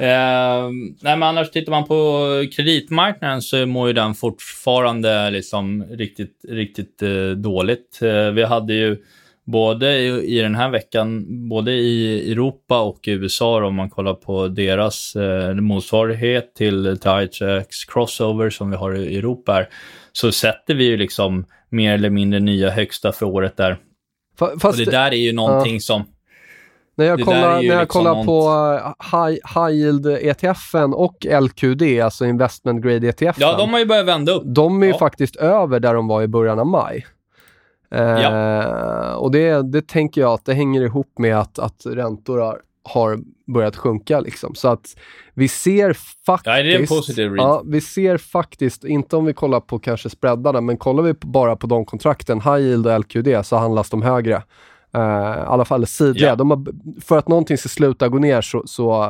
[0.00, 6.44] Eh, nej, men annars tittar man på kreditmarknaden så mår ju den fortfarande liksom riktigt,
[6.48, 7.98] riktigt eh, dåligt.
[8.02, 8.96] Eh, vi hade ju
[9.44, 14.14] både i, i den här veckan, både i Europa och i USA, om man kollar
[14.14, 19.68] på deras eh, motsvarighet till TITX Crossover som vi har i Europa, här,
[20.12, 23.76] så sätter vi ju liksom mer eller mindre nya högsta för året där.
[24.38, 26.04] Fa- Och Fast, det där är ju någonting som...
[26.98, 30.06] När jag Det kollar, är ju när jag liksom kollar på uh, high, high Yield
[30.06, 33.34] ETFen och LQD, alltså Investment Grade ETFen.
[33.36, 34.42] Ja, de har ju börjat vända upp.
[34.46, 34.98] De är ju Ja.
[34.98, 37.06] faktiskt över där de var i början av maj.
[37.94, 42.60] Eh, Och det, det tänker jag att det hänger ihop med att, att räntor har,
[42.84, 43.18] har
[43.52, 44.20] börjat sjunka.
[44.20, 44.54] Liksom.
[44.54, 44.86] Så att
[45.34, 45.96] vi ser
[46.26, 46.46] faktiskt...
[46.56, 47.38] Ja, det är en positiv read.
[47.48, 51.56] Ja, vi ser faktiskt, inte om vi kollar på kanske spreadarna, men kollar vi bara
[51.56, 54.42] på de kontrakten, High Yield och LQD, så handlas de högre.
[54.94, 56.36] Eh, I alla fall sidliga.
[56.36, 56.64] De har,
[57.00, 59.04] för att någonting ska sluta gå ner så, så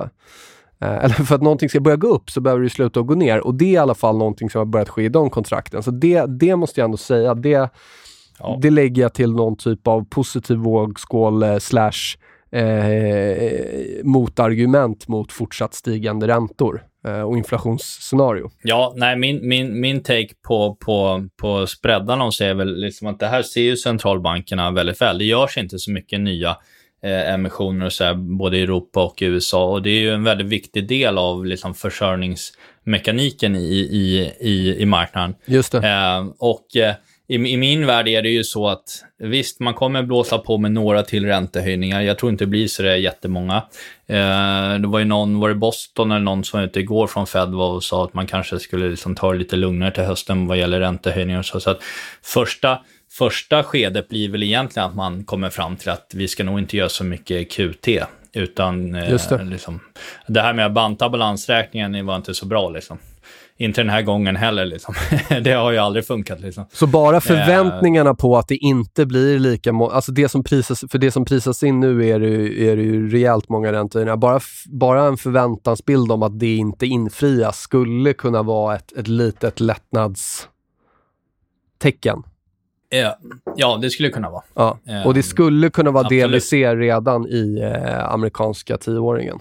[0.80, 3.46] eh, eller för att någonting ska börja gå upp så behöver det sluta gå ner.
[3.46, 5.82] Och det är i alla fall någonting som har börjat ske i de kontrakten.
[5.82, 7.70] Så det, det måste jag ändå säga, det,
[8.40, 8.58] Ja.
[8.62, 12.16] det lägger jag till någon typ av positiv vågskål eh, slash
[12.50, 13.52] eh,
[14.04, 18.50] motargument mot fortsatt stigande räntor och inflationsscenario.
[18.62, 23.26] Ja, nej, min, min, min take på, på, på spreadarna är väl liksom att det
[23.26, 25.18] här ser ju centralbankerna väldigt väl.
[25.18, 26.56] Det görs inte så mycket nya
[27.02, 29.64] eh, emissioner och så här, både i Europa och i USA.
[29.64, 34.86] Och det är ju en väldigt viktig del av liksom, försörjningsmekaniken i, i, i, i
[34.86, 35.34] marknaden.
[35.46, 35.88] Just det.
[35.88, 36.94] Eh, och eh,
[37.28, 40.72] i, i min värld är det ju så att visst, man kommer blåsa på med
[40.72, 42.00] några till räntehöjningar.
[42.00, 43.56] Jag tror inte det blir så det är jättemånga.
[44.06, 47.26] Eh, det var ju någon, var det Boston eller någon som var ute igår från
[47.26, 50.46] Fed var och sa att man kanske skulle liksom ta det lite lugnare till hösten
[50.46, 51.60] vad gäller räntehöjningar och så.
[51.60, 51.82] Så att
[52.22, 52.78] första,
[53.10, 56.76] första skedet blir väl egentligen att man kommer fram till att vi ska nog inte
[56.76, 57.88] göra så mycket QT.
[58.32, 59.44] Utan eh, Just det.
[59.44, 59.80] Liksom,
[60.26, 62.70] det här med att banta balansräkningen var inte så bra.
[62.70, 62.98] Liksom.
[63.60, 64.64] Inte den här gången heller.
[64.66, 64.94] Liksom.
[65.42, 66.40] det har ju aldrig funkat.
[66.40, 66.64] Liksom.
[66.72, 70.98] Så bara förväntningarna på att det inte blir lika må- alltså det som prisas, för
[70.98, 74.16] det som prisas in nu är det, är det ju rejält många räntehöjningar.
[74.16, 79.60] Bara, bara en förväntansbild om att det inte infrias skulle kunna vara ett, ett litet
[79.60, 80.48] lättnadstecken.
[82.90, 83.18] Ja,
[83.56, 84.42] ja, det skulle kunna vara.
[84.54, 84.78] Ja.
[85.06, 86.44] Och det skulle kunna vara det vi absolut.
[86.44, 89.38] ser redan i eh, amerikanska tioåringen.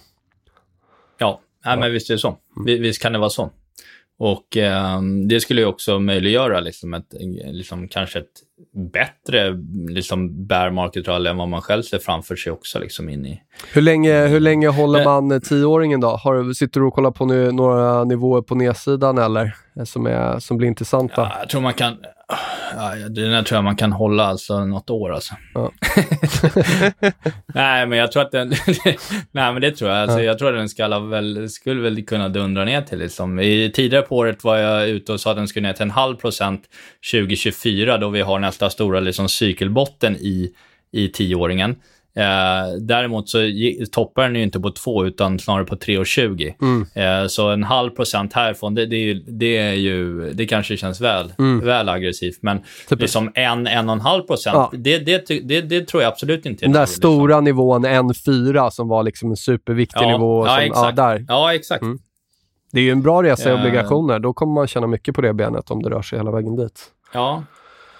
[1.18, 2.38] Ja, nej, men visst är det så.
[2.66, 3.50] Vi- Visst kan det vara så.
[4.18, 7.14] Och eh, det skulle ju också möjliggöra liksom ett,
[7.52, 8.42] liksom kanske ett
[8.94, 9.54] bättre
[9.90, 13.42] liksom bear market rally än vad man själv ser framför sig också liksom in i.
[13.74, 15.06] Hur länge, hur länge håller Eh.
[15.06, 16.08] man tioåringen då?
[16.08, 19.56] Har, sitter du och kollar på nu, några nivåer på nedsidan eller?
[19.80, 21.22] Eh, Som, är, som blir intressanta?
[21.22, 21.98] Ja, jag tror man kan,
[22.76, 25.34] ja, den här tror jag man kan hålla alltså något år alltså.
[25.54, 25.72] Ja.
[27.54, 28.48] nej, men jag tror att den,
[29.32, 30.00] nej men det tror jag.
[30.00, 33.40] Alltså, Jag tror att den ska väl, skulle väl kunna dundra ner till liksom.
[33.40, 35.92] I, tidigare på året var jag ute och sa att den skulle ner till en
[35.92, 36.62] halv procent
[37.14, 40.52] 2024 då vi har nästa stora liksom, cykelbotten i,
[40.92, 41.76] i tioåringen.
[42.16, 43.38] Eh, däremot så
[43.92, 46.54] toppar den ju inte på 2 utan snarare på 3,20.
[46.62, 46.86] Mm.
[47.24, 50.78] Eh, så en halv procent härifrån, det, det, är ju, det är ju, det kanske
[50.78, 51.34] känns väl,
[51.64, 52.38] väl aggressivt.
[52.42, 52.64] Men Mm.
[52.90, 54.72] Typ- liksom en, en och en halv procent, Ja.
[54.74, 59.04] det, det, det, tror jag absolut inte Den där dåligt, stora nivån N4 som var
[59.04, 60.46] liksom en superviktig Ja, nivå.
[60.46, 60.96] ja, som, exakt.
[60.96, 61.26] där.
[61.28, 61.82] Ja, exakt.
[61.84, 61.98] Mm.
[62.72, 63.60] Det är ju en bra resa i Eh.
[63.60, 64.20] obligationer.
[64.20, 66.80] Då kommer man tjäna mycket på det benet om det rör sig hela vägen dit.
[67.14, 67.44] Ja.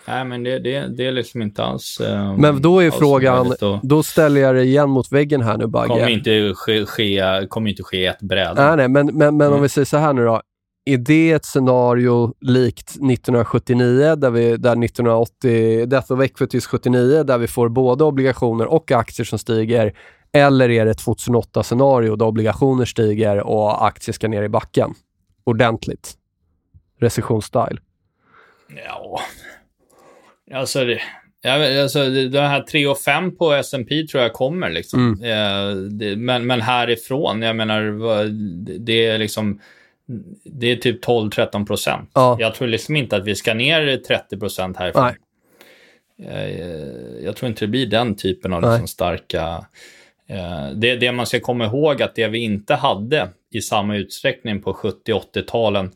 [0.08, 2.00] Nej, men det, det, det är liksom inte alls...
[2.00, 3.54] eh, Men då är frågan,
[3.84, 5.88] då ställer jag det igen mot väggen här nu Bagge.
[5.88, 8.54] kommer inte ske, ske, kommer inte ske ett bräde.
[8.66, 9.62] Nej, nej, men, men, men om Mm.
[9.62, 10.42] vi säger så här nu då.
[10.86, 17.38] Är det ett scenario likt 1979, där, vi, där 1980, Death of Equities 79, där
[17.38, 19.94] vi får både obligationer och aktier som stiger?
[20.34, 24.94] Eller är det ett 2008-scenario där obligationer stiger och aktier ska ner i backen?
[25.44, 26.14] Ordentligt.
[27.00, 27.80] Recessionsstyle.
[28.86, 29.20] Ja.
[30.54, 31.02] Alltså, det,
[31.42, 34.70] ja, alltså det här 3 och 5 på S&P tror jag kommer.
[34.70, 35.24] Liksom.
[35.24, 37.82] Eh, det, men, men härifrån, jag menar,
[38.80, 39.62] det, är liksom...
[40.44, 42.12] Det är typ 12-13 procent.
[42.14, 42.38] Ja.
[42.40, 45.04] Jag tror liksom inte att vi ska ner 30 procent härifrån.
[45.04, 45.16] Nej.
[46.24, 49.66] Eh, jag tror inte det blir den typen av liksom starka...
[50.30, 54.62] Eh, det, det man ska komma ihåg att det vi inte hade i samma utsträckning
[54.62, 55.92] på 70-80-talen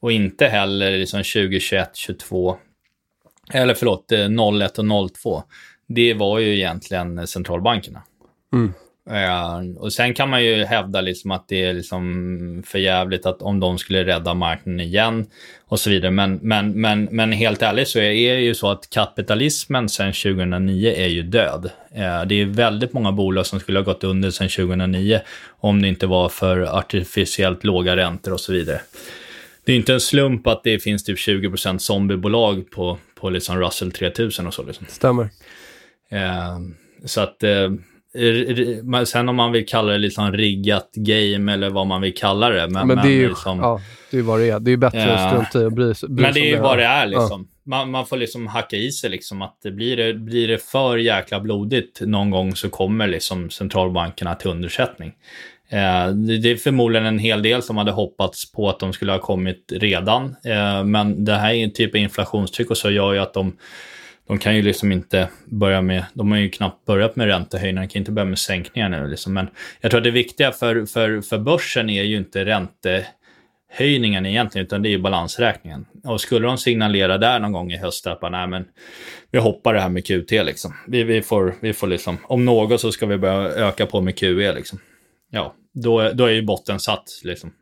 [0.00, 2.56] och inte heller liksom 2021, 22
[3.52, 5.42] eller förlåt, eh, 01 och 02.
[5.88, 8.02] Det var ju egentligen centralbankerna.
[8.52, 8.72] Mm.
[9.10, 13.42] Eh, och sen kan man ju hävda liksom att det är liksom för jävligt att
[13.42, 15.26] om de skulle rädda marknaden igen
[15.66, 16.10] och så vidare.
[16.10, 20.92] Men, men, men, men helt ärligt så är det ju så att kapitalismen sedan 2009
[20.96, 21.70] är ju död.
[21.94, 25.20] Eh, det är väldigt många bolag som skulle ha gått under sedan 2009
[25.60, 28.80] om det inte var för artificiellt låga räntor och så vidare.
[29.64, 33.92] Det är inte en slump att det finns typ 20% zombiebolag på, på liksom Russell
[33.92, 34.62] 3000 och så.
[34.62, 34.86] Liksom.
[34.88, 35.28] Stämmer.
[36.10, 36.58] Eh,
[37.04, 42.00] så att eh, sen om man vill kalla det liksom riggat game eller vad man
[42.02, 42.68] vill kalla det.
[42.68, 44.60] Men, Men det är ju liksom, ja, det är vad det är.
[44.60, 45.14] Det är bättre Ja.
[45.14, 47.48] att strunta i och bry, sig- Men det är ju vad det är liksom.
[47.64, 47.70] Ja.
[47.70, 50.96] Man, man får liksom hacka i sig liksom att det blir, det blir det för
[50.96, 55.12] jäkla blodigt någon gång så kommer liksom centralbankerna till undersättning.
[55.74, 59.18] Eh, det, är förmodligen en hel del som hade hoppats på att de skulle ha
[59.18, 60.36] kommit redan.
[60.44, 63.56] Eh, men det här typen av inflationstryck och så gör ju att de,
[64.28, 67.88] de kan ju liksom inte börja med, de har ju knappt börjat med räntehöjningar, de
[67.88, 69.32] kan inte börja med sänkningar nu liksom.
[69.32, 69.48] Men
[69.80, 74.82] jag tror att det viktiga för, för, för börsen är ju inte räntehöjningen egentligen, utan
[74.82, 75.86] det är ju balansräkningen.
[76.04, 78.64] Och skulle de signalera där någon gång i höst att nej men
[79.30, 80.74] vi hoppar det här med QT liksom.
[80.86, 84.18] Vi, vi, får, vi får liksom, om något så ska vi börja öka på med
[84.18, 84.78] QE liksom.
[85.34, 87.52] Ja, då, då är ju botten satt liksom.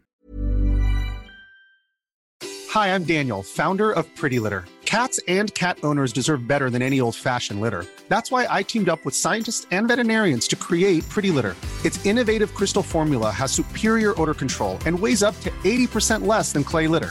[2.75, 4.65] Hi, I'm Daniel, founder of Pretty Litter.
[4.85, 7.85] Cats and cat owners deserve better than any old fashioned litter.
[8.09, 11.57] That's why I teamed up with scientists and veterinarians to create Pretty Litter.
[11.85, 16.65] Its innovative crystal formula has superior odor control and weighs up to 80% less than
[16.65, 17.11] clay litter.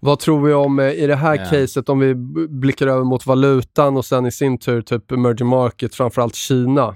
[0.00, 1.44] Vad tror vi om eh, i det här Ja.
[1.50, 2.14] caset om vi
[2.48, 6.94] blickar över mot valutan och sen i sin tur typ emerging market, framförallt Kina.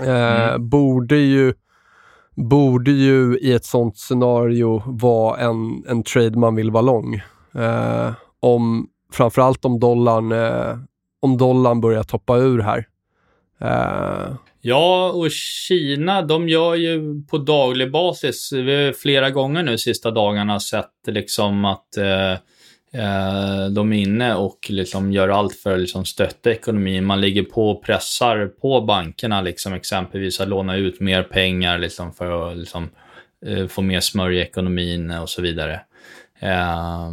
[0.00, 0.68] Eh, Mm.
[0.68, 1.54] Borde ju
[2.36, 7.14] borde ju i ett sånt scenario vara en, en trade man vill vara lång.
[7.54, 10.78] Eh, om, framförallt om dollarn, eh,
[11.22, 12.86] om dollarn börjar toppa ur här.
[13.60, 19.78] Eh, Ja, och Kina, de gör ju på daglig basis, vi har flera gånger nu
[19.78, 22.32] sista dagarna sett liksom att eh,
[22.92, 27.04] eh, de är inne och liksom gör allt för att liksom stötta ekonomin.
[27.04, 32.12] Man ligger på och pressar på bankerna, liksom exempelvis att låna ut mer pengar liksom
[32.12, 32.90] för att liksom,
[33.46, 35.80] eh, få mer smörj i ekonomin och så vidare.
[36.40, 37.10] Eh,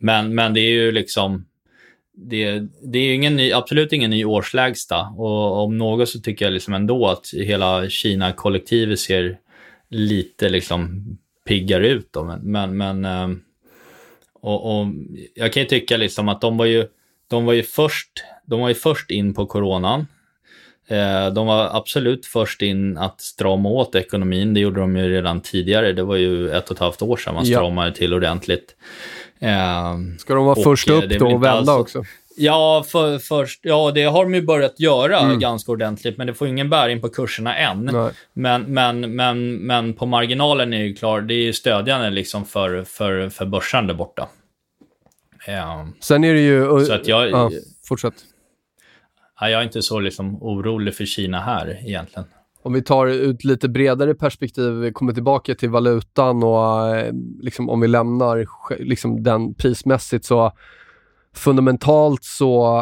[0.00, 1.44] men, men det är ju liksom,
[2.22, 6.52] det, det är ingen ny, absolut ingen ny årslägsta och om något så tycker jag
[6.52, 9.38] liksom ändå att hela Kina-kollektivet ser
[9.88, 11.04] lite liksom
[11.46, 12.08] piggare ut.
[12.12, 12.24] Då.
[12.24, 13.40] Men, men, men ehm,
[14.42, 14.86] och, och
[15.34, 16.86] jag kan ju tycka liksom att de var ju,
[17.30, 18.10] de var ju först,
[18.46, 20.06] de var ju först in på coronan.
[20.88, 24.54] Eh, De var absolut först in att strama åt ekonomin.
[24.54, 25.92] Det gjorde de ju redan tidigare.
[25.92, 27.58] Det var ju ett och ett halvt år sedan man Ja.
[27.58, 28.76] stramade till ordentligt.
[29.40, 32.04] Eh, ska de vara Och, först eh, upp då och vända alls- också?
[32.36, 35.38] Ja, för, först, ja, det har de ju börjat göra Mm.
[35.38, 37.84] ganska ordentligt, men det får ingen bäring på kurserna än.
[37.84, 38.10] Nej.
[38.32, 42.44] Men, men, men, men på marginalen är det ju klar, det är ju stödjande liksom
[42.44, 44.28] för, för, för börsen där borta.
[45.46, 46.84] Ja, Sen är det ju...
[46.86, 47.50] så att jag, ja,
[47.88, 48.14] fortsätt.
[49.40, 52.28] ja, jag är inte så liksom orolig för Kina här egentligen.
[52.62, 57.70] Om vi tar ut lite bredare perspektiv, vi kommer tillbaka till valutan och eh, liksom,
[57.70, 58.46] om vi lämnar
[58.84, 60.52] liksom, den prismässigt så
[61.34, 62.78] fundamentalt så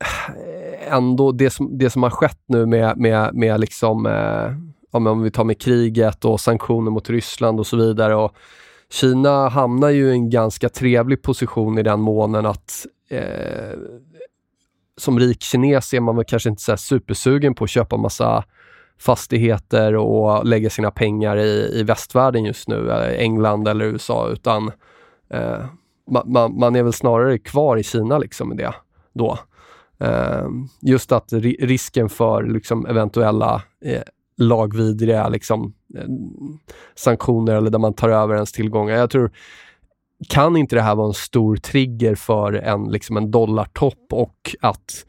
[0.00, 4.52] eh, ändå det som, det som har skett nu med, med, med liksom, eh,
[4.90, 8.14] om vi tar med kriget och sanktioner mot Ryssland och så vidare.
[8.14, 8.36] Och
[8.90, 13.78] Kina hamnar ju i en ganska trevlig position i den månen att eh,
[14.96, 18.44] som rik kines är man väl kanske inte så här supersugen på att köpa massa
[18.98, 24.72] fastigheter och lägga sina pengar i, i västvärlden just nu, eh, England eller USA, utan
[25.30, 25.64] eh,
[26.26, 28.74] man, man, är väl snarare kvar i Kina liksom i det
[29.12, 29.38] då.
[30.00, 30.48] Eh,
[30.80, 34.02] just att ri risken för liksom, eventuella eh,
[34.36, 36.06] lagvidriga liksom, eh,
[36.94, 38.96] sanktioner eller där man tar över ens tillgångar.
[38.96, 39.30] Jag tror,
[40.28, 45.06] kan inte det här vara en stor trigger för en, liksom en dollartopp och att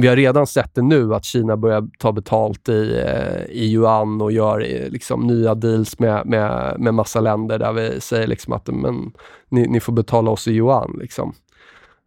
[0.00, 4.20] vi har redan sett det nu att Kina börjar ta betalt i, eh, i yuan
[4.20, 8.52] och gör eh, liksom nya deals med, med, med massa länder där vi säger liksom
[8.52, 9.12] att men,
[9.48, 10.98] ni, ni får betala oss i yuan.
[11.00, 11.34] Liksom.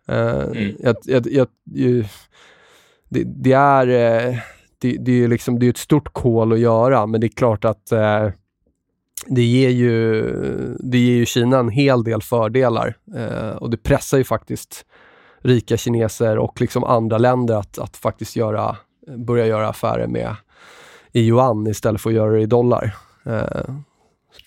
[0.08, 0.76] Eh, Mm.
[0.80, 1.48] jag, jag, jag,
[3.10, 3.86] det, det är
[4.78, 7.66] det, det är liksom, det är ett stort kol att göra, men det är klart
[7.66, 7.92] att
[9.28, 10.22] det ger, ju,
[10.80, 14.86] det ger ju Kina en hel del fördelar eh, och det pressar ju faktiskt
[15.42, 18.78] rika kineser och liksom andra länder att, att faktiskt göra,
[19.18, 20.36] börja göra affärer med
[21.12, 22.96] i yuan istället för att göra det i dollar.
[23.26, 23.76] Eh,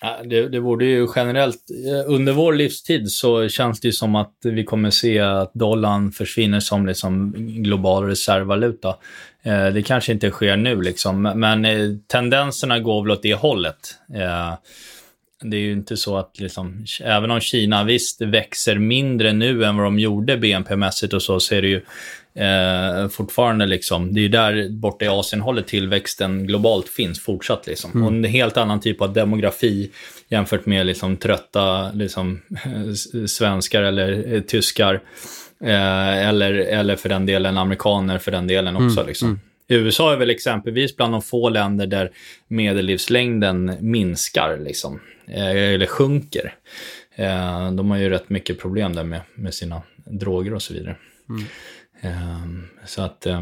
[0.01, 4.15] Ja, det, det borde ju generellt, eh, under vår livstid så känns det ju som
[4.15, 8.95] att vi kommer se att dollarn försvinner som liksom global reservvaluta.
[9.43, 13.95] Eh, det kanske inte sker nu liksom, men eh, tendenserna går väl åt det hållet.
[14.13, 14.53] Eh,
[15.49, 19.77] det är ju inte så att, liksom, även om Kina visst växer mindre nu än
[19.77, 21.81] vad de gjorde BNP-mässigt och så, så är det ju
[22.43, 27.67] eh, fortfarande liksom, det är ju där borta i Asien håller tillväxten globalt finns fortsatt
[27.67, 28.03] liksom.
[28.03, 29.91] Och en helt annan typ av demografi
[30.29, 32.41] jämfört med liksom trötta liksom,
[33.27, 35.01] svenskar eller eh, tyskar.
[35.63, 39.03] Eh, eller, eller för den delen amerikaner för den delen också.
[39.03, 39.39] liksom.
[39.67, 42.11] USA är väl exempelvis bland de få länder där
[42.47, 46.53] medellivslängden minskar, liksom, eller sjunker.
[47.15, 50.95] Eh, de har ju rätt mycket problem där med, med sina droger och så vidare.
[52.01, 52.45] Eh,
[52.85, 53.41] så att, eh,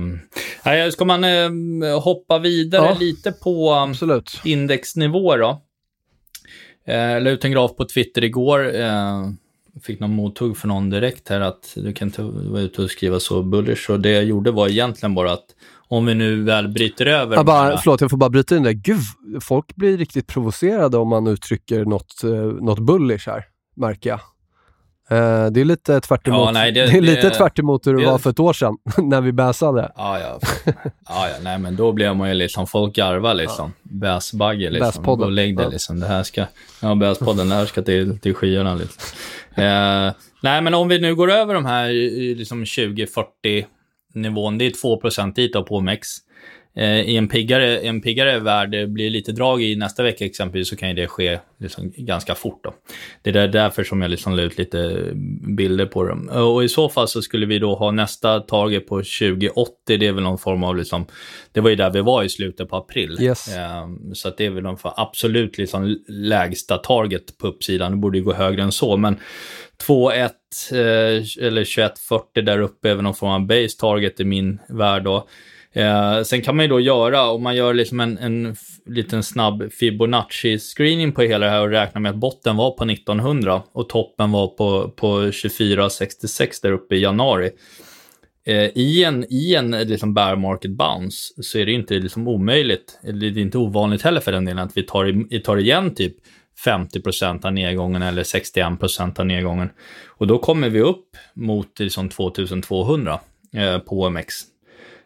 [0.66, 2.98] nej, ska man eh, hoppa vidare Ja.
[3.00, 4.42] lite på absolut.
[4.44, 5.62] indexnivå då.
[6.86, 8.76] Eh, Jag la ut en graf på Twitter igår.
[8.76, 9.30] Eh,
[9.84, 13.20] fick någon mothugg för någon direkt här att du kan inte vara ute och skriva
[13.20, 13.90] så bullish.
[13.90, 15.46] Och det jag gjorde var egentligen bara att
[15.88, 17.36] om vi nu väl bryter över...
[17.36, 18.72] Jag bara, förlåt, jag får bara bryta in där.
[18.72, 19.00] Gud,
[19.42, 24.20] folk blir riktigt provocerade om man uttrycker något, eh, något bullish här, märker jag.
[25.10, 27.88] Eh, det är lite tvärt emot, Ja, nej, det- det, är lite det- tvärt emot
[27.88, 29.92] hur det, det- var för ett år sedan, när vi bäsade.
[29.96, 30.40] Ja, ja.
[30.66, 30.74] ja,
[31.08, 31.34] ja.
[31.42, 33.74] Nej, men då blir man ju liksom, folk garvar liksom.
[33.84, 34.88] Bäsbagge liksom.
[34.88, 35.26] Bäspodden.
[35.26, 35.68] Och lägg Ja.
[35.70, 36.00] liksom.
[36.00, 36.46] Det här ska,
[36.82, 39.02] ja, bäspodden, det här ska till, till skyarna liksom.
[39.56, 40.12] Eh,
[40.42, 41.90] nej, men om vi nu går över de här
[42.36, 43.66] liksom 20-40
[44.14, 46.08] nivån, det är 2 dit då på OMX.
[46.76, 50.70] Eh, I en piggare, en piggare värld, det blir lite drag i nästa vecka exempelvis,
[50.70, 52.64] så kan ju det ske liksom ganska fort.
[52.64, 52.74] Då.
[53.22, 55.10] Det är där- därför som jag liksom la ut lite
[55.58, 56.30] bilder på dem.
[56.30, 60.12] Och i så fall så skulle vi då ha nästa target på 2080, det är
[60.12, 61.06] väl någon form av liksom,
[61.52, 63.18] det var ju där vi var i slutet på april.
[63.22, 63.56] Yes.
[63.56, 68.24] Eh, så det är väl någon absolut liksom lägsta target på uppsidan, det borde ju
[68.24, 69.18] gå högre än så, men
[69.88, 70.30] 2.1
[70.72, 75.04] eh, eller 21-40 där uppe även om någon form av base target i min värld
[75.04, 75.28] då.
[75.76, 78.56] Eh, sen kan man ju då göra, om man gör liksom en, en
[78.86, 83.64] liten snabb Fibonacci-screening på hela det här och räknar med att botten var på 1900
[83.74, 87.50] och toppen var på, på 24,66 där uppe i januari.
[88.46, 93.00] Eh, I en, i en liksom bear market bounce så är det inte liksom omöjligt,
[93.04, 95.96] eller det är inte ovanligt heller för den delen, att vi tar, i- tar igen
[95.96, 96.16] typ
[96.66, 99.70] 50% av nedgången eller 61% av nedgången.
[100.08, 103.20] Och då kommer vi upp mot liksom 2200
[103.54, 104.34] eh, på OMX.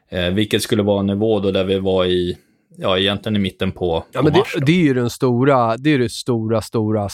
[0.10, 2.38] Eh, vilket skulle vara en nivå då där vi var i,
[2.78, 4.56] ja egentligen i mitten på, Ja, på men mars.
[4.62, 7.10] det, är ju den stora, det är det stora, stora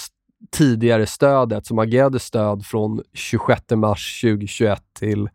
[0.52, 5.30] tidigare stödet som agerade stöd från 26 mars 2021 till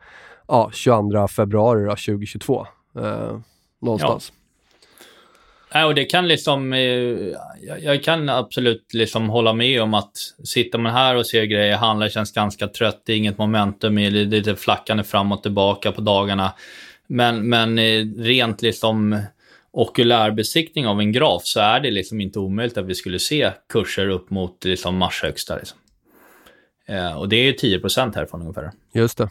[0.48, 2.66] ja, 22 februari då, 2022.
[2.96, 3.38] Eh,
[3.82, 4.32] någonstans.
[5.72, 6.80] Ja, och det kan liksom, eh,
[7.82, 10.12] jag, kan absolut liksom hålla med om att
[10.44, 14.06] sitter man här och ser grejer, handlar känns ganska trött, det är inget momentum, det
[14.06, 16.52] är lite flackande fram och tillbaka på dagarna.
[17.06, 19.22] Men, men eh, rent liksom
[19.70, 24.08] okulärbesiktning av en graf så är det liksom inte omöjligt att vi skulle se kurser
[24.08, 25.56] upp mot liksom mars högsta.
[25.56, 25.78] Liksom.
[26.86, 27.80] Eh, och det är ju 10
[28.14, 28.70] härifrån ungefär.
[28.92, 29.30] Just det.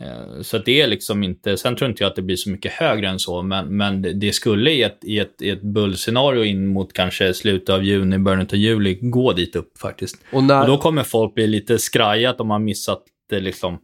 [0.00, 2.72] Eh, Så det är liksom inte, sen tror inte jag att det blir så mycket
[2.72, 6.66] högre än så, men, men det- skulle i ett, i ett, i ett bullscenario in
[6.66, 10.16] mot kanske slutet av juni, början av juli gå dit upp faktiskt.
[10.32, 13.78] Och när, Och då kommer folk bli lite skraja att de har missat det liksom.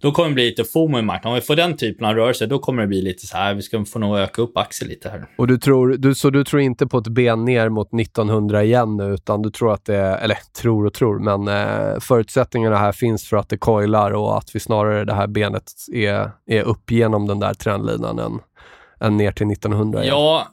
[0.00, 1.32] Då kommer det bli lite FOMO i marknaden.
[1.32, 3.62] Om vi får den typen av rörelse, då kommer det bli lite så här, vi
[3.62, 5.26] ska få nog öka upp aktier lite här.
[5.38, 8.96] Och du tror, du, så du tror inte på ett ben ner mot 1900 igen
[8.96, 13.28] nu, utan du tror att det, eller tror och tror, men eh, förutsättningarna här finns
[13.28, 17.26] för att det coilar och att vi snarare det här benet är, är upp genom
[17.26, 18.38] den där trendlinan än,
[19.00, 20.14] än ner till 1900 igen.
[20.14, 20.46] Ja,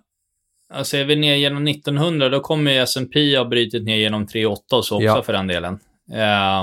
[0.73, 4.55] alltså är vi ner genom 1900, då kommer ju S&P ha brutit ner genom 3,8
[4.73, 5.21] och så också Ja.
[5.23, 5.79] för den delen.
[6.13, 6.61] Eh,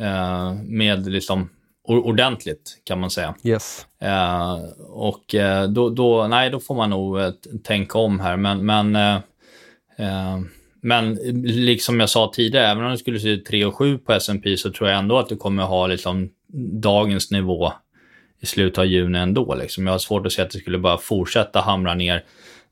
[0.00, 1.48] eh, med liksom
[1.86, 3.34] ordentligt, kan man säga.
[3.44, 3.86] Yes.
[4.00, 4.58] Eh,
[4.88, 7.30] och eh, då, då, nej, då får man nog eh,
[7.64, 8.36] tänka om här.
[8.36, 9.14] Men, men, eh,
[9.96, 10.38] eh,
[10.80, 11.14] men
[11.44, 14.56] liksom jag sa tidigare, även om det skulle se ut 3 och 7 på S&P
[14.56, 16.28] så tror jag ändå att du kommer ha liksom
[16.80, 17.72] dagens nivå
[18.40, 19.54] i slutet av juni ändå.
[19.54, 19.86] Liksom.
[19.86, 22.24] Jag har svårt att se att det skulle bara fortsätta hamra ner.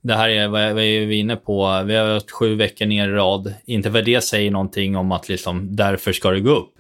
[0.03, 1.83] Det här är vad vad är vi inne på.
[1.87, 3.55] Vi har haft sju veckor ner i rad.
[3.65, 6.75] Inte för det säger någonting om att liksom, därför ska det gå upp.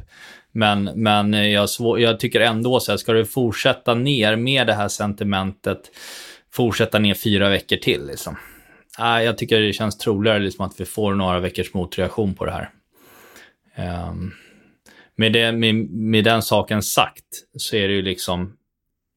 [0.56, 4.72] Men, men jag, svår, jag tycker ändå så här, ska du fortsätta ner med det
[4.72, 5.90] här sentimentet,
[6.52, 8.36] fortsätta ner fyra veckor till liksom.
[8.98, 12.52] Äh, jag tycker det känns troligare liksom att vi får några veckors motreaktion på det
[12.52, 12.70] här.
[14.08, 14.32] Um,
[15.16, 17.24] med, det, med, med den saken sagt
[17.56, 18.56] så är det ju liksom,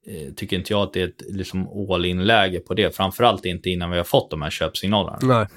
[0.07, 2.95] eh, tycker inte jag att det är ett liksom all in-läge på det.
[2.95, 5.19] Framförallt inte innan vi har fått de här köpsignalerna.
[5.21, 5.47] Nej.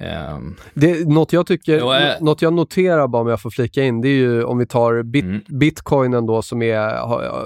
[0.00, 2.14] Ehm, Det, något, jag tycker, Jo, eh.
[2.20, 5.02] något jag noterar bara om jag får flika in, det är ju om vi tar
[5.02, 5.40] bit, Mm.
[5.48, 6.78] bitcoinen då som är,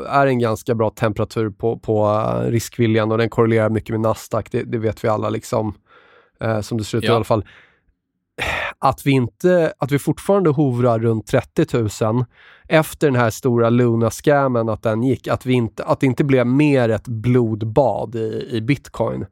[0.09, 4.50] är en ganska bra temperatur på, på eh, riskviljan och den korrelerar mycket med Nasdaq,
[4.50, 5.74] det, det vet vi alla liksom.
[6.40, 7.14] Eh, som det ser ut i Ja.
[7.14, 7.44] alla fall.
[8.78, 12.24] Att vi, inte, att vi fortfarande hovrar runt 30 000
[12.68, 16.46] efter den här stora Luna-scammen, att den gick, att, vi inte, att det inte blev
[16.46, 19.26] mer ett blodbad i, i bitcoin.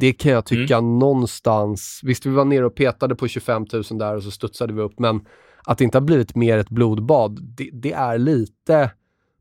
[0.00, 4.16] Det kan jag tycka någonstans, visst vi var nere och petade på 25 000 där
[4.16, 5.20] och så studsade vi upp, men
[5.64, 8.90] att det inte har blivit mer ett blodbad, det, det är lite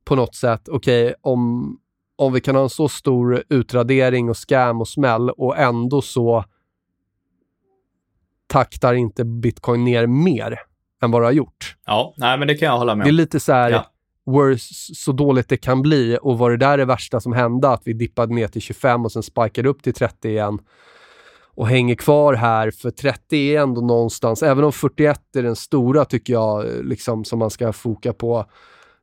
[0.05, 1.77] på något sätt, okej, om,
[2.15, 6.45] om vi kan ha en så stor utradering och scam och smäll och ändå så
[8.47, 10.59] taktar inte bitcoin ner mer
[11.01, 11.75] än vad det har gjort.
[11.85, 13.15] ja, nej men det kan jag hålla med Det är om.
[13.15, 13.85] lite så här, Ja
[14.25, 17.81] worse, så dåligt det kan bli och var det där det värsta som hände, att
[17.85, 20.59] vi dippade ner till 25 och sen spikade upp till 30 igen
[21.55, 26.05] och hänger kvar här, för 30 är ändå någonstans, även om 41 är den stora
[26.05, 28.45] tycker jag, liksom som man ska foka på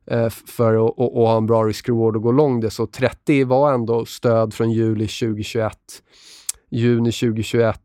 [0.07, 3.43] eh, för att och, och ha en bra risk-reward och gå lång det, så 30
[3.43, 5.77] var ändå stöd från juli 2021,
[6.69, 7.79] juni 2021,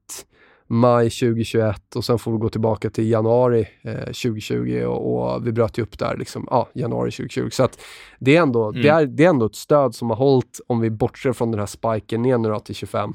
[0.70, 5.52] maj 2021 och sen får vi gå tillbaka till januari eh, 2020 och, och vi
[5.52, 7.48] bröt ju upp där liksom, ja, januari 2020.
[7.52, 7.78] Så att
[8.18, 10.90] det är, ändå, det, är, det är ändå ett stöd som har hållit, om vi
[10.90, 13.14] bortser från den här spiken ner nu då till 25,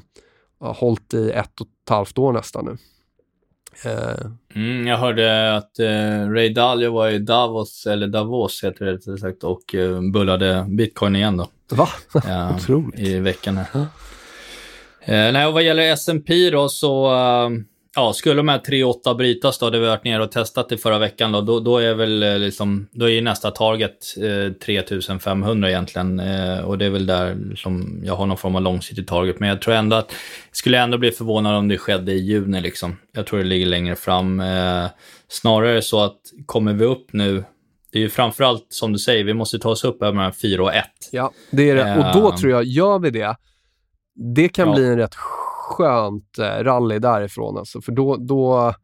[0.60, 2.76] har hållit i ett och ett halvt år nästan nu.
[3.90, 8.92] Eh, Mm, jag hörde att eh, Ray Dalio var i Davos, eller Davos heter det
[8.92, 11.48] rättare sagt, och eh, bullade bitcoin igen då.
[11.70, 11.88] va?
[12.56, 13.00] Otroligt.
[13.00, 13.86] I veckan här.
[15.06, 17.50] Eh, nej, och vad gäller S&P då så, eh,
[17.96, 20.98] ja, skulle de här 3,8 brytas då, det vi varit nere och testat i förra
[20.98, 26.20] veckan då, då, då är väl eh, liksom, då är nästa target eh, 3500 egentligen.
[26.20, 29.40] Eh, och det är väl där som jag har någon form av långsiktig target.
[29.40, 30.12] Men jag tror ändå att,
[30.52, 32.96] skulle ändå bli förvånad om det skedde i juni liksom.
[33.12, 34.40] Jag tror det ligger längre fram.
[34.40, 34.86] Eh,
[35.28, 37.44] snarare så att kommer vi upp nu,
[37.92, 40.32] det är ju framförallt som du säger, vi måste ta oss upp över de här
[40.32, 40.84] 4 och 1.
[41.12, 41.96] Ja, det är det.
[41.96, 43.36] Och då tror jag, gör vi det,
[44.14, 44.74] det kan Ja.
[44.74, 47.80] bli en rätt skönt eh, rally därifrån alltså.
[47.80, 48.74] För då, då,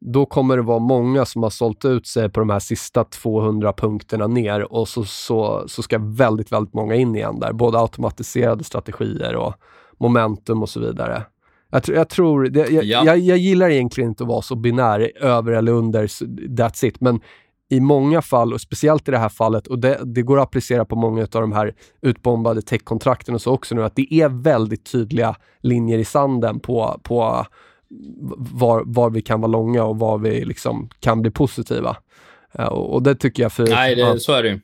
[0.00, 3.72] då kommer det vara många som har sålt ut sig på de här sista 200
[3.72, 7.52] punkterna ner och så, så, så ska väldigt, väldigt många in igen där.
[7.52, 9.54] Både automatiserade strategier och
[9.98, 11.22] momentum och så vidare.
[11.70, 13.02] Jag, tr- jag tror, det, jag, Ja.
[13.04, 16.06] jag, jag gillar egentligen inte att vara så binär, över eller under,
[16.56, 17.00] that's it.
[17.00, 17.20] Men
[17.70, 20.84] i många fall, och speciellt i det här fallet, och det, det går att applicera
[20.84, 24.92] på många av de här utbombade techkontrakten och så också nu, att det är väldigt
[24.92, 27.46] tydliga linjer i sanden på, på
[28.38, 31.96] var, var vi kan vara långa och var vi liksom kan bli positiva.
[32.58, 33.66] Eh, Och, och det tycker jag för...
[33.66, 34.18] Nej, det, ja.
[34.18, 34.60] så är det ju.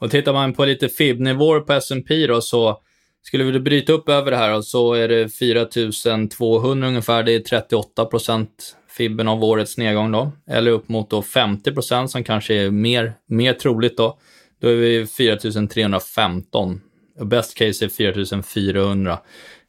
[0.00, 2.80] Och tittar man på lite FIB-nivåer på S&P då, så
[3.22, 7.22] skulle vi bryta upp över det här så är det 4200 ungefär.
[7.22, 10.32] Det är 38 procent FIBen av årets nedgång då.
[10.46, 14.18] Eller upp mot då 50 procent som kanske är mer, mer troligt då.
[14.60, 16.80] Då är vi 4315.
[17.18, 19.18] Och best case är 4400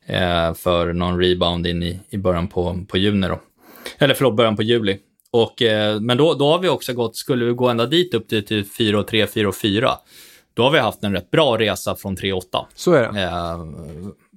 [0.05, 3.39] eh, för någon rebound in i, i början på, på juni då.
[3.97, 4.97] Eller förlåt, början på juli.
[5.32, 8.28] Och, eh, men då, då har vi också gått, skulle vi gå ända dit upp
[8.28, 9.91] till, till 4 och 3, 4 och 4,
[10.53, 12.65] då har vi haft en rätt bra resa från 3 och 8.
[12.75, 13.21] Så är det.
[13.21, 13.65] Eh,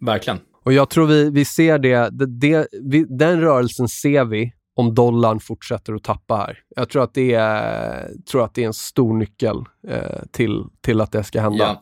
[0.01, 0.39] verkligen.
[0.65, 4.95] Och jag tror vi, vi ser det, det, det vi, den rörelsen ser vi om
[4.95, 6.59] dollarn fortsätter att tappa här.
[6.77, 9.57] Jag tror att det är, tror att det är en stor nyckel
[9.89, 11.81] eh, till, till att det ska hända.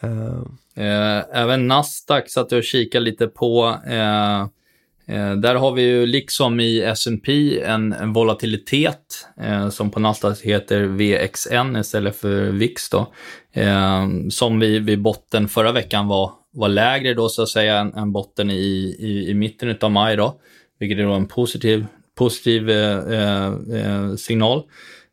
[0.00, 0.42] Eh,
[0.80, 3.76] Eh, även Nasdaq satt jag och kikade lite på.
[3.86, 4.40] Eh,
[5.16, 10.40] eh, där har vi ju liksom i S&P en, en volatilitet eh, som på Nasdaq
[10.40, 13.12] heter VXN istället för VIX då.
[13.52, 17.94] Eh, som vi vid botten förra veckan var, var lägre då så att säga än,
[17.94, 20.40] än botten i, i, i mitten av maj då.
[20.78, 21.86] Vilket är då en positiv,
[22.20, 24.62] positiv eh, eh, eh, signal.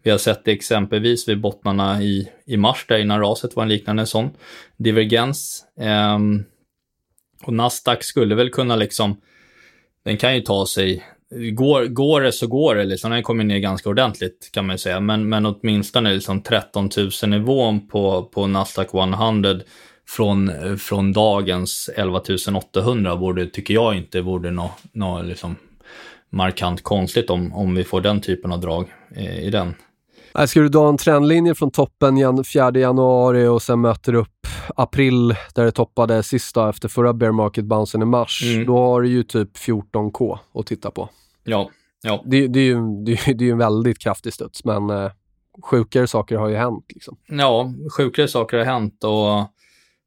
[0.03, 3.69] Vi har sett det exempelvis vid bottnarna i, i mars, där innan raset var en
[3.69, 4.29] liknande sån
[4.77, 5.65] divergens.
[5.79, 6.43] Ehm,
[7.43, 9.21] och Nasdaq skulle väl kunna liksom,
[10.05, 11.03] den kan ju ta sig,
[11.53, 14.77] går, går det så går det liksom, den kommer ner ganska ordentligt kan man ju
[14.77, 19.59] säga, men, men åtminstone liksom 13 000 nivån på, på Nasdaq 100
[20.07, 22.21] från, eh, från dagens 11
[22.55, 25.55] 800 borde, tycker jag inte borde något nå, liksom
[26.29, 29.75] markant konstigt om, om vi får den typen av drag eh, i den.
[30.47, 35.35] Ska du dra en trendlinje från toppen jan 4 januari och sen möter upp april
[35.55, 38.65] där det toppade sista efter förra bear market bouncen i mars, Mm.
[38.65, 41.09] då har du ju typ 14k att titta på.
[41.43, 41.69] Ja,
[42.03, 42.23] ja.
[42.25, 45.11] Det, det, är ju, det, det är en väldigt kraftig studs, men eh,
[45.63, 46.85] sjukare saker har ju hänt.
[46.93, 47.17] Liksom.
[47.27, 49.51] Ja, sjukare saker har hänt och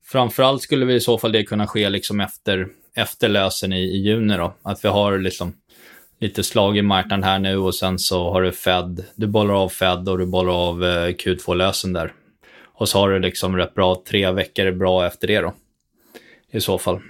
[0.04, 2.66] framförallt skulle vi i så fall det kunna ske liksom efter,
[2.96, 4.54] efter lösen i, i juni då.
[4.62, 5.52] Att vi har liksom
[6.20, 9.68] lite slag i marknaden här nu och sen så har du Fed, du bollar av
[9.68, 12.12] Fed och du bollar av eh, Q2-lösen där.
[12.64, 15.54] Och så har du liksom rätt bra, tre veckor bra efter det då.
[16.50, 17.00] I så fall.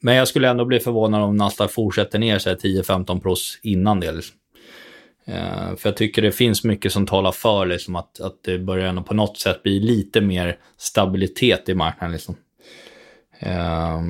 [0.00, 4.12] Men jag skulle ändå bli förvånad om Nasdaq fortsätter ner sig 10-15 pros innan det.
[4.12, 4.36] Liksom.
[5.28, 8.86] Uh, för jag tycker det finns mycket som talar för liksom, att, att det börjar
[8.86, 12.12] ändå på något sätt bli lite mer stabilitet i marknaden.
[12.12, 12.36] Liksom.
[13.38, 14.00] Eh,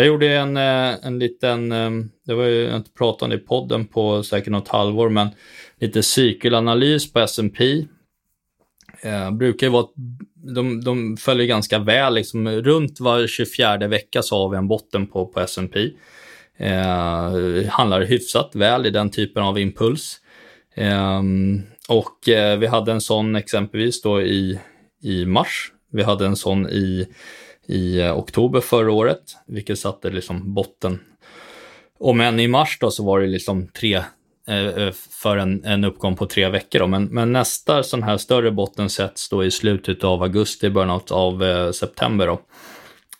[0.00, 1.90] jag gjorde en, eh, en liten, eh,
[2.26, 5.28] det var ju inte pratat om det i podden på säkert något halvår, men
[5.80, 7.86] lite cykelanalys på S&P.
[9.02, 9.86] Eh, brukar ju vara,
[10.54, 15.06] de, de följer ganska väl, liksom, runt var 24 vecka så har vi en botten
[15.06, 15.90] på, på S&P.
[16.56, 20.16] Eh, handlar hyfsat väl i den typen av impuls.
[20.74, 21.22] Eh,
[21.88, 24.60] och eh, vi hade en sån exempelvis då i,
[25.02, 25.72] i mars.
[25.92, 27.06] Vi hade en sån i
[27.70, 30.98] i eh, oktober förra året, vilket satte liksom botten.
[31.98, 33.94] Och men i mars då så var det liksom tre,
[34.48, 34.92] eh, eh,
[35.22, 36.78] för en, en uppgång på tre veckor.
[36.78, 36.86] Då.
[36.86, 41.42] Men, men nästa sån här större botten sätts då i slutet av augusti, början av
[41.42, 42.26] eh, september.
[42.26, 42.40] Då.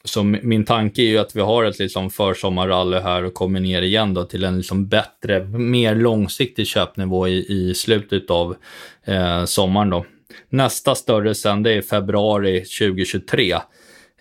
[0.05, 3.82] Så min tanke är ju att vi har ett liksom försommarrally här och kommer ner
[3.82, 8.57] igen då till en liksom bättre, mer långsiktig köpnivå i, i slutet av
[9.05, 9.90] eh, sommaren.
[9.90, 10.05] Då.
[10.48, 13.57] Nästa större sen det är februari 2023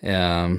[0.02, 0.50] Eh,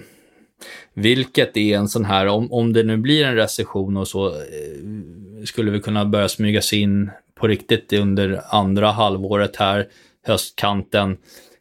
[0.95, 5.45] vilket är en sån här, om, om det nu blir en recession och så, eh,
[5.45, 9.89] skulle vi kunna börja smyga sig in på riktigt under andra halvåret här,
[10.27, 11.17] höstkanten.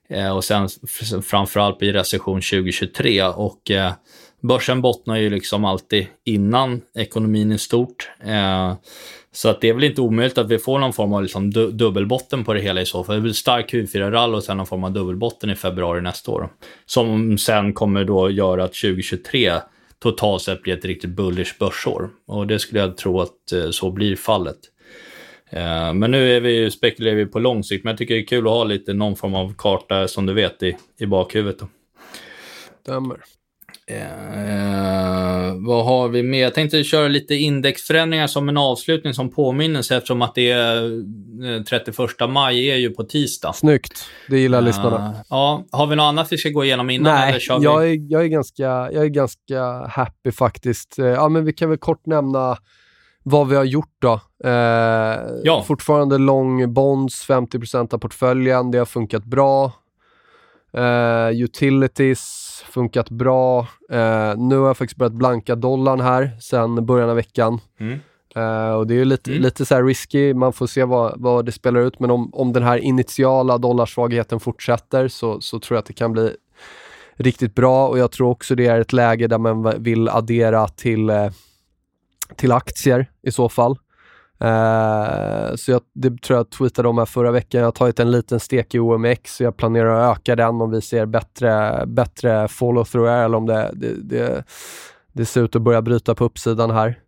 [0.09, 0.69] Eh, och sen
[1.23, 3.23] framförallt blir recession 2023.
[3.23, 3.93] Och eh,
[4.41, 8.09] börsen bottnar ju liksom alltid innan ekonomin är stort.
[8.25, 8.73] Eh,
[9.31, 11.71] så att det är väl inte omöjligt att vi får någon form av liksom du
[11.71, 13.15] dubbelbotten på det hela i så fall.
[13.15, 16.49] Det blir stark Q4-rall och sen någon form av dubbelbotten i februari nästa år.
[16.85, 19.53] Som sen kommer då göra att 2023
[19.99, 22.09] totalt sett blir ett riktigt bullish börsår.
[22.27, 24.59] Och det skulle jag tro att eh, så blir fallet.
[25.49, 28.25] Eh, men nu är vi, spekulerar vi på lång sikt, men jag tycker det är
[28.25, 31.59] kul att ha lite någon form av karta som du vet i, i bakhuvudet.
[31.59, 31.67] Då.
[32.81, 33.17] Stämmer.
[33.89, 36.41] Eh, vad har vi mer?
[36.41, 42.21] Jag tänkte köra lite indexförändringar som en avslutning som påminnelse eftersom att det är 31
[42.21, 43.53] eh, maj är ju på tisdag.
[43.53, 44.05] Snyggt.
[44.27, 45.15] Det gillar uh, lyssnarna.
[45.29, 47.15] Ja, har vi något annat vi ska gå igenom innan?
[47.15, 47.65] Nej, kör vi?
[47.65, 50.99] Jag, är, jag, är ganska, jag är ganska happy faktiskt.
[50.99, 52.57] Eh, ja, men vi kan väl kort nämna
[53.23, 54.21] vad vi har gjort då.
[54.43, 54.51] Eh,
[55.43, 55.63] ja.
[55.67, 58.71] Fortfarande lång bonds, 50% av portföljen.
[58.71, 59.73] Det har funkat bra.
[60.77, 63.59] Uh, utilities, funkat bra.
[63.61, 67.59] Uh, nu har jag faktiskt börjat blanka dollarn här sen början av veckan.
[67.79, 67.99] Mm.
[68.37, 69.43] Uh, och det är lite, mm.
[69.43, 71.99] lite så risky, man får se vad, vad det spelar ut.
[71.99, 76.11] Men om, om den här initiala dollarsvagheten fortsätter så, så tror jag att det kan
[76.11, 76.35] bli
[77.15, 77.87] riktigt bra.
[77.87, 81.11] Och jag tror också det är ett läge där man vill addera till,
[82.35, 83.77] till aktier i så fall.
[84.43, 87.59] Uh, så jag, det tror jag tweetade om här förra veckan.
[87.59, 90.71] Jag har tagit en liten stek i OMX så jag planerar att öka den om
[90.71, 94.43] vi ser bättre, bättre follow-through eller om det, det, det,
[95.13, 96.99] det, ser ut att börja bryta på uppsidan här.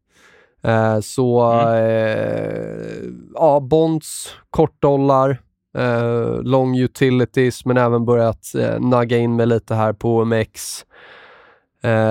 [0.68, 1.76] Uh, så mm.
[1.76, 5.42] uh, ja, bonds, kortdollar,
[5.78, 10.86] uh, long utilities men även börjat nagga in mig lite här på OMX.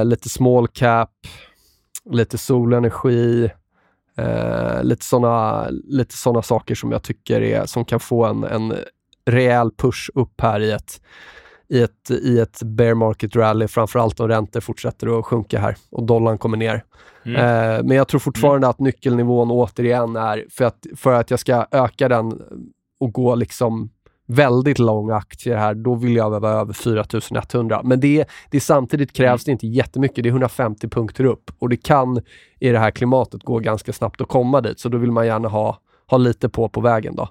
[0.05, 1.11] lite small cap,
[2.11, 3.51] lite solenergi,
[4.21, 8.75] Eh, lite sådana lite såna saker som jag tycker är, som kan få en, en
[9.27, 11.01] rejäl push upp här i ett,
[11.69, 16.07] i ett, i ett bear market rally, framförallt om räntor fortsätter att sjunka här och
[16.07, 16.85] dollarn kommer ner.
[17.25, 17.37] Mm.
[17.37, 18.71] Eh, men jag tror fortfarande mm.
[18.71, 22.43] att nyckelnivån återigen är, för att, för att jag ska öka den
[23.01, 23.91] och gå liksom
[24.31, 27.81] väldigt långa aktier här, då vill jag vara över 4100.
[27.85, 30.23] Men det, det samtidigt krävs det inte jättemycket.
[30.23, 32.23] Det är 150 punkter upp och det kan
[32.59, 34.81] i det här klimatet gå ganska snabbt att komma dit.
[34.81, 37.29] Så då vill man gärna ha, ha lite på på vägen då.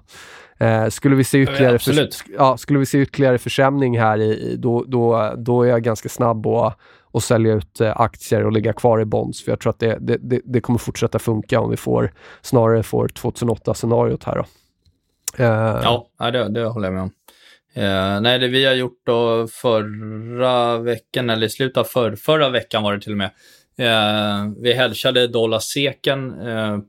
[0.66, 4.84] Eh, skulle, vi se ytterligare för, ja, skulle vi se ytterligare försämring här, i, då,
[4.88, 6.78] då, då är jag ganska snabb att
[7.12, 9.44] och sälja ut eh, aktier och ligga kvar i bonds.
[9.44, 12.82] För jag tror att det, det, det, det kommer fortsätta funka om vi får snarare
[12.82, 14.36] får 2008-scenariot här.
[14.36, 14.44] Då.
[15.38, 15.46] Uh,
[16.18, 17.12] ja, det, det håller jag med om.
[17.76, 22.48] Uh, nej, det vi har gjort då förra veckan, eller i slutet av för, förra
[22.48, 23.30] veckan var det till och med.
[23.80, 26.32] Uh, vi hedgade dollar-seken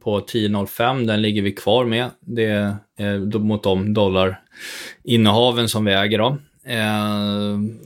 [0.04, 1.08] på 10,05.
[1.08, 2.10] Den ligger vi kvar med.
[2.20, 2.46] Det
[2.98, 6.18] är mot de dollarinnehaven som vi äger.
[6.18, 6.38] Då.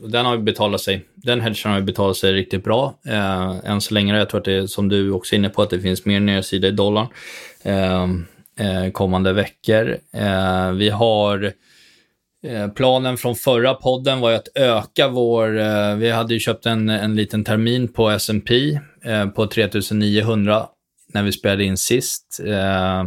[0.07, 1.05] den har betalat sig.
[1.15, 2.95] Den hedgen har betalat sig riktigt bra.
[3.63, 4.17] än så länge.
[4.17, 6.19] Jag tror att det är som du också är inne på, att det finns mer
[6.19, 7.07] nedsida i dollarn.
[8.59, 9.97] Eh, kommande veckor.
[10.13, 11.53] Eh, vi har
[12.47, 15.59] eh, planen från förra podden var ju att öka vår...
[15.59, 20.67] Eh, vi hade ju köpt en, en liten termin på S&P eh, på 3900
[21.13, 22.39] när vi spelade in sist.
[22.45, 22.99] Eh,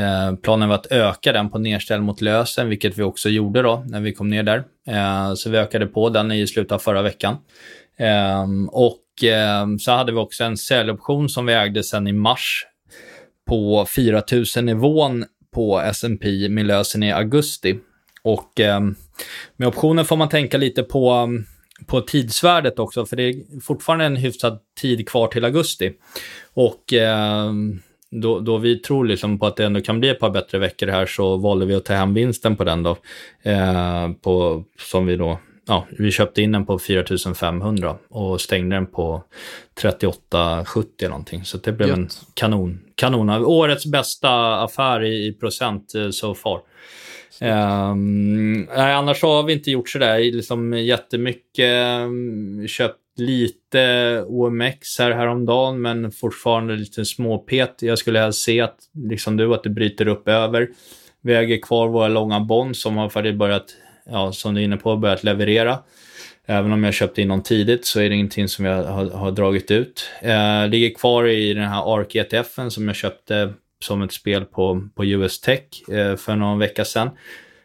[0.00, 3.84] eh, planen var att öka den på nedställ mot lösen, vilket vi också gjorde då
[3.86, 4.64] när vi kom ner där.
[4.88, 7.36] Eh, så vi ökade på den i slutet av förra veckan.
[8.68, 9.00] och
[9.80, 12.66] så hade vi också en säljoption som vi ägde sen i mars
[13.48, 15.24] på 4000-nivån
[15.54, 17.78] på S&P med lösen i augusti.
[18.22, 18.80] Och eh,
[19.56, 21.44] med optionen får man tänka lite på, ehm,
[21.86, 25.92] på tidsvärdet också, för det är fortfarande en hyfsad tid kvar till augusti.
[26.54, 27.52] Och eh,
[28.10, 30.86] då, då vi tror liksom på att det ändå kan bli ett par bättre veckor
[30.86, 32.96] här så valde vi att ta hem vinsten på den då.
[33.42, 38.86] Eh, på, som vi då, ja, vi köpte in den på 4500 och stängde den
[38.86, 39.22] på
[39.80, 41.44] 3870 någonting.
[41.44, 41.98] Så det blev Gött.
[41.98, 43.30] en kanon, kanon.
[43.30, 46.60] Årets bästa affär i, i procent eh, so far.
[47.40, 52.08] Um, nej, annars har vi inte gjort sådär liksom jättemycket.
[52.68, 57.82] Köpt lite OMX här häromdagen, men fortfarande lite småpet.
[57.82, 60.68] Jag skulle helst se att, liksom du, att det bryter upp över.
[61.20, 63.64] Vi äger kvar våra långa bond som har faktiskt börjat,
[64.10, 65.78] ja, som du är inne på, börjat leverera.
[66.46, 69.30] Även om jag köpte in dem tidigt så är det ingenting som jag har, har
[69.30, 70.10] dragit ut.
[70.20, 74.88] Eh, ligger kvar i den här ARK ETFen som jag köpte som ett spel på,
[74.94, 77.10] på US Tech eh, för någon vecka sedan.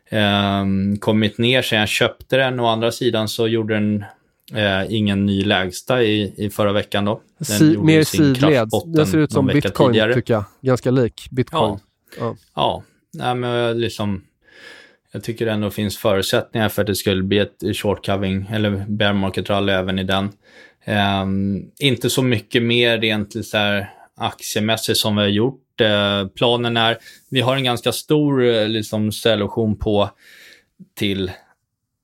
[0.10, 0.66] Eh,
[1.00, 2.60] kommit ner sen jag köpte den.
[2.60, 4.06] Å andra sidan så gjorde den
[4.54, 7.22] eh, ingen ny lägsta i, i förra veckan då.
[7.38, 8.70] Den si, mer sidled.
[8.86, 10.14] Den ser ut som bitcoin tidigare.
[10.14, 10.44] tycker jag.
[10.62, 11.62] Ganska lik bitcoin.
[11.62, 11.80] Ja,
[12.20, 12.36] ja.
[12.56, 12.84] ja.
[13.14, 14.22] Nej, men liksom,
[15.12, 18.86] jag tycker det ändå finns förutsättningar för att det skulle bli ett short covering eller
[18.88, 20.30] bear market rally även i den.
[21.22, 26.78] Um, inte så mycket mer rent så här, aktiemässigt som vi har gjort Uh, planen
[26.78, 26.98] är,
[27.30, 30.10] vi har en ganska stor uh, liksom, selektion på
[30.96, 31.32] till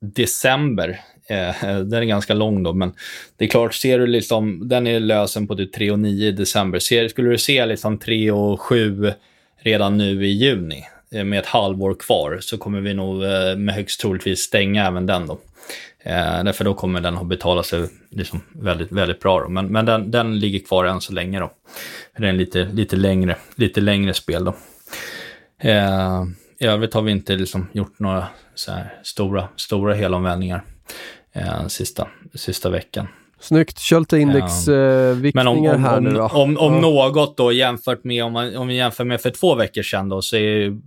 [0.02, 0.90] december.
[1.32, 2.94] Uh, den är ganska lång då, men
[3.38, 6.32] det är klart, ser du liksom, den är lösen på typ 3 och 9 i
[6.32, 6.80] december.
[6.80, 9.12] Ser, skulle du se liksom 3 och 7
[9.58, 13.76] redan nu i juni, Eh, med ett halvår kvar, så kommer vi nog eh, med
[13.76, 15.40] högst troligtvis stänga även den då.
[16.00, 19.40] Eh, därför då kommer den att betala sig liksom väldigt, väldigt bra.
[19.40, 19.50] Då.
[19.50, 21.52] Men, men den, den ligger kvar än så länge då.
[22.18, 24.56] Det är en lite, lite, längre, lite längre spel då.
[25.60, 26.24] Eh,
[26.60, 30.64] I övrigt har vi inte liksom gjort några så här stora, stora helomvändningar
[31.34, 33.08] eh, sista, sista veckan.
[33.40, 33.80] Snyggt.
[33.80, 36.24] Kör lite indexviktningar eh, här nu då.
[36.24, 36.80] Om, om ja.
[36.80, 40.22] något då jämfört med, om, man, om vi jämför med för två veckor sedan då,
[40.22, 40.78] så är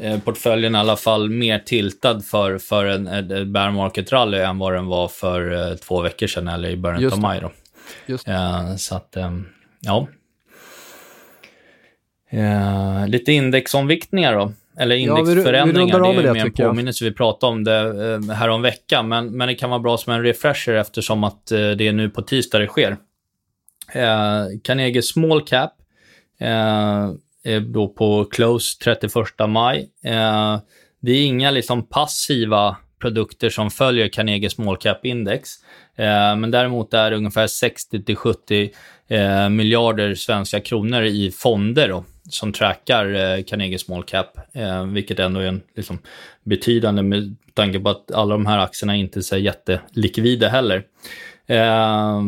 [0.00, 4.58] eh, portföljen i alla fall mer tiltad för, för en, en bear market rally än
[4.58, 7.50] vad den var för eh, två veckor sedan eller i början Just av maj då.
[8.06, 9.38] Just eh, så att, eh,
[9.80, 10.06] ja.
[13.06, 14.52] Lite indexomviktningar då.
[14.76, 15.98] Eller indexförändringar.
[15.98, 17.04] Ja, det är mer en påminnelse.
[17.04, 17.78] Vi pratade om det
[18.28, 19.08] eh, här om veckan.
[19.08, 22.10] Men, men det kan vara bra som en refresher eftersom att eh, det är nu
[22.10, 22.96] på tisdag det sker.
[23.92, 25.72] Eh, Carnegie Small Cap
[26.40, 27.10] eh,
[27.44, 29.12] är då på close 31
[29.48, 29.90] maj.
[30.04, 30.58] Eh,
[31.00, 35.50] det är inga liksom passiva produkter som följer Carnegie Small Cap Index.
[35.96, 38.70] Eh, men däremot är det ungefär 60-70
[39.08, 45.18] eh, miljarder svenska kronor i fonder då, som trackar eh, Carnegie Small Cap, eh, vilket
[45.18, 45.98] ändå är en liksom,
[46.44, 50.84] betydande med tanke på att alla de här aktierna inte är så jättelikvida heller.
[51.46, 52.22] Eh,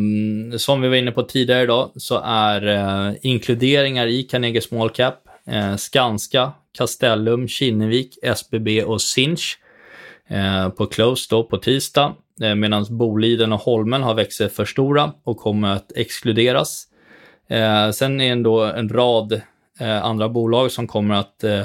[0.57, 5.15] som vi var inne på tidigare idag så är eh, inkluderingar i Carnegie Small Cap
[5.47, 9.59] eh, Skanska, Castellum, Kinnevik, SBB och Sinch
[10.29, 12.15] eh, på close då på tisdag.
[12.43, 16.89] Eh, medan Boliden och Holmen har växt sig för stora och kommer att exkluderas.
[17.49, 19.41] Eh, sen är det ändå en rad
[19.81, 21.63] eh, andra bolag som kommer att eh,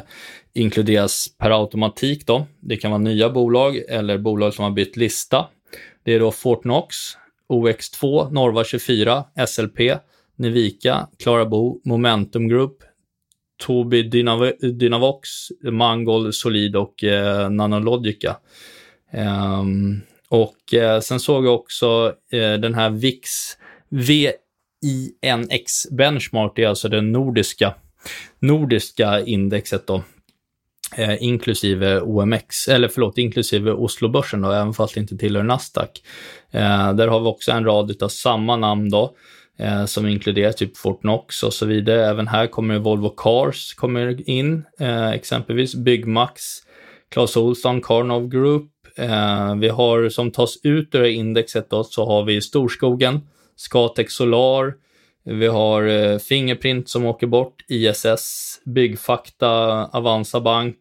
[0.54, 2.28] inkluderas per automatik.
[2.28, 2.46] Då.
[2.60, 5.46] Det kan vara nya bolag eller bolag som har bytt lista.
[6.04, 6.96] Det är då Fortnox,
[7.50, 9.80] OX2, Norva 24, SLP,
[10.36, 12.84] Nivika, Klarabo, Momentum Group,
[13.60, 15.30] Tobii Dynav Dynavox,
[15.64, 18.38] Mangold, Solid och eh, Nanologica.
[19.14, 23.30] Um, och eh, sen såg jag också eh, den här VIX,
[23.90, 27.76] VINX Benchmark, det är alltså den nordiska,
[28.40, 30.04] nordiska indexet då,
[30.98, 36.02] eh, inklusive OMX, eller förlåt, inklusive Oslobörsen då, även fast det inte tillhör Nasdaq.
[36.52, 39.16] Eh, där har vi också en rad av samma namn då,
[39.60, 42.06] eh, som inkluderar typ Fortnox och så vidare.
[42.06, 46.44] Även här kommer Volvo Cars kommer in, eh, exempelvis Byggmax,
[47.12, 52.24] Clas Ohlson, Carnov Group, eh, vi har som tas ut ur indexet då, så har
[52.24, 53.20] vi Storskogen,
[53.56, 54.74] Scatec Solar,
[55.30, 60.78] vi har eh, Fingerprint som åker bort, ISS, Byggfakta, Avanza Bank,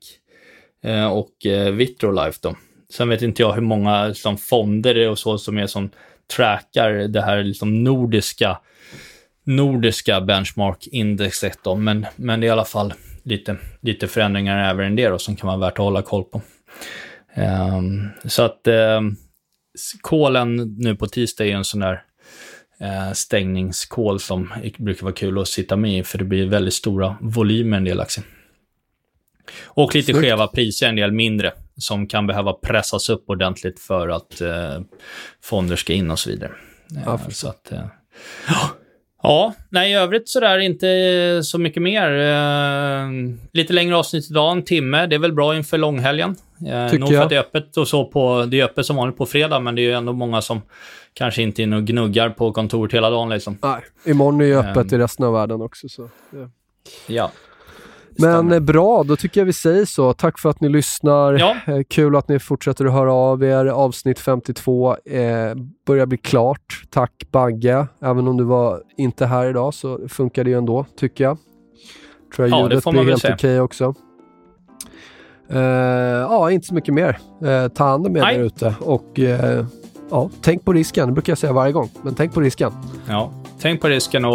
[0.82, 2.56] eh, och eh, Vitrolife då.
[2.90, 5.90] Sen vet inte jag hur många liksom, fonder det är och så som är som
[6.36, 8.58] trackar det här liksom nordiska,
[9.44, 15.02] nordiska benchmark-indexet då, men, men det är i alla fall lite, lite förändringar även i
[15.02, 16.42] det då som kan vara värt att hålla koll på.
[17.36, 18.66] Um, så att
[18.98, 19.16] um,
[20.00, 22.02] kolen nu på tisdag är en sån där
[23.14, 27.76] stängningskol som brukar vara kul att sitta med i, för det blir väldigt stora volymer
[27.76, 28.26] en del aktier.
[29.64, 30.20] Och lite Snyggt.
[30.20, 34.80] skeva priser, en del mindre, som kan behöva pressas upp ordentligt för att uh,
[35.42, 36.52] fonder ska in och så vidare.
[36.88, 37.30] Ja, Uh, förstår.
[37.30, 37.86] så att, uh,
[39.22, 42.12] Ja, nej i övrigt sådär inte så mycket mer.
[42.18, 43.08] Eh,
[43.52, 45.06] lite längre avsnitt idag, en timme.
[45.06, 46.36] Det är väl bra inför långhelgen.
[46.66, 47.22] Eh, Tycker nog för jag.
[47.22, 49.74] att det är öppet och så på, det är öppet som vanligt på fredag, men
[49.74, 50.62] det är ju ändå många som
[51.18, 53.58] kanske inte inne och gnuggar på kontoret hela dagen liksom.
[53.62, 55.00] Nej, imorgon är ju öppet Ehm.
[55.00, 55.88] i resten av världen också.
[55.88, 56.08] Så.
[56.30, 56.50] ja.
[57.06, 57.30] Ja.
[58.20, 60.12] Men eh, bra, då tycker jag vi säger så.
[60.12, 61.32] Tack för att ni lyssnar.
[61.38, 61.56] Ja.
[61.66, 63.66] Eh, Kul att ni fortsätter att höra av er.
[63.66, 65.54] Avsnitt 52 eh,
[65.86, 66.82] börjar bli klart.
[66.90, 67.86] Tack Bagge.
[68.00, 71.38] Även om du var inte här idag så funkar det ju ändå, tycker jag.
[72.36, 73.94] Tror jag Ja, det ljudet blir helt okej också.
[75.50, 77.18] Eh, ja, inte så mycket mer.
[77.44, 79.18] Eh, ta hand om er där ute och
[80.10, 81.06] ja, tänk på risken.
[81.06, 82.72] Det brukar jag säga varje gång, men tänk på risken.
[83.08, 83.30] ja.
[83.60, 84.32] Tänk på risken och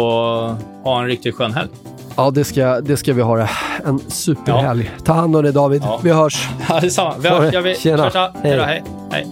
[0.84, 1.68] ha en riktigt skön helg.
[2.16, 3.50] Ja, det ska, det ska vi ha det.
[3.84, 4.90] En superhelg.
[5.04, 5.82] Ta hand om dig David.
[5.84, 6.00] Ja.
[6.02, 6.48] Vi hörs.
[6.68, 7.14] Ja, detsamma.
[7.18, 7.54] Vi hörs.
[7.54, 8.10] Jag vill- Tjena.
[8.10, 8.32] Tja, tja.
[8.42, 8.58] Hej.
[8.60, 8.82] Hej.
[9.10, 9.26] Hej.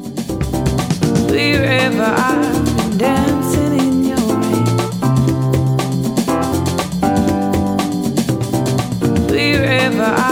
[9.29, 10.32] Wherever I'm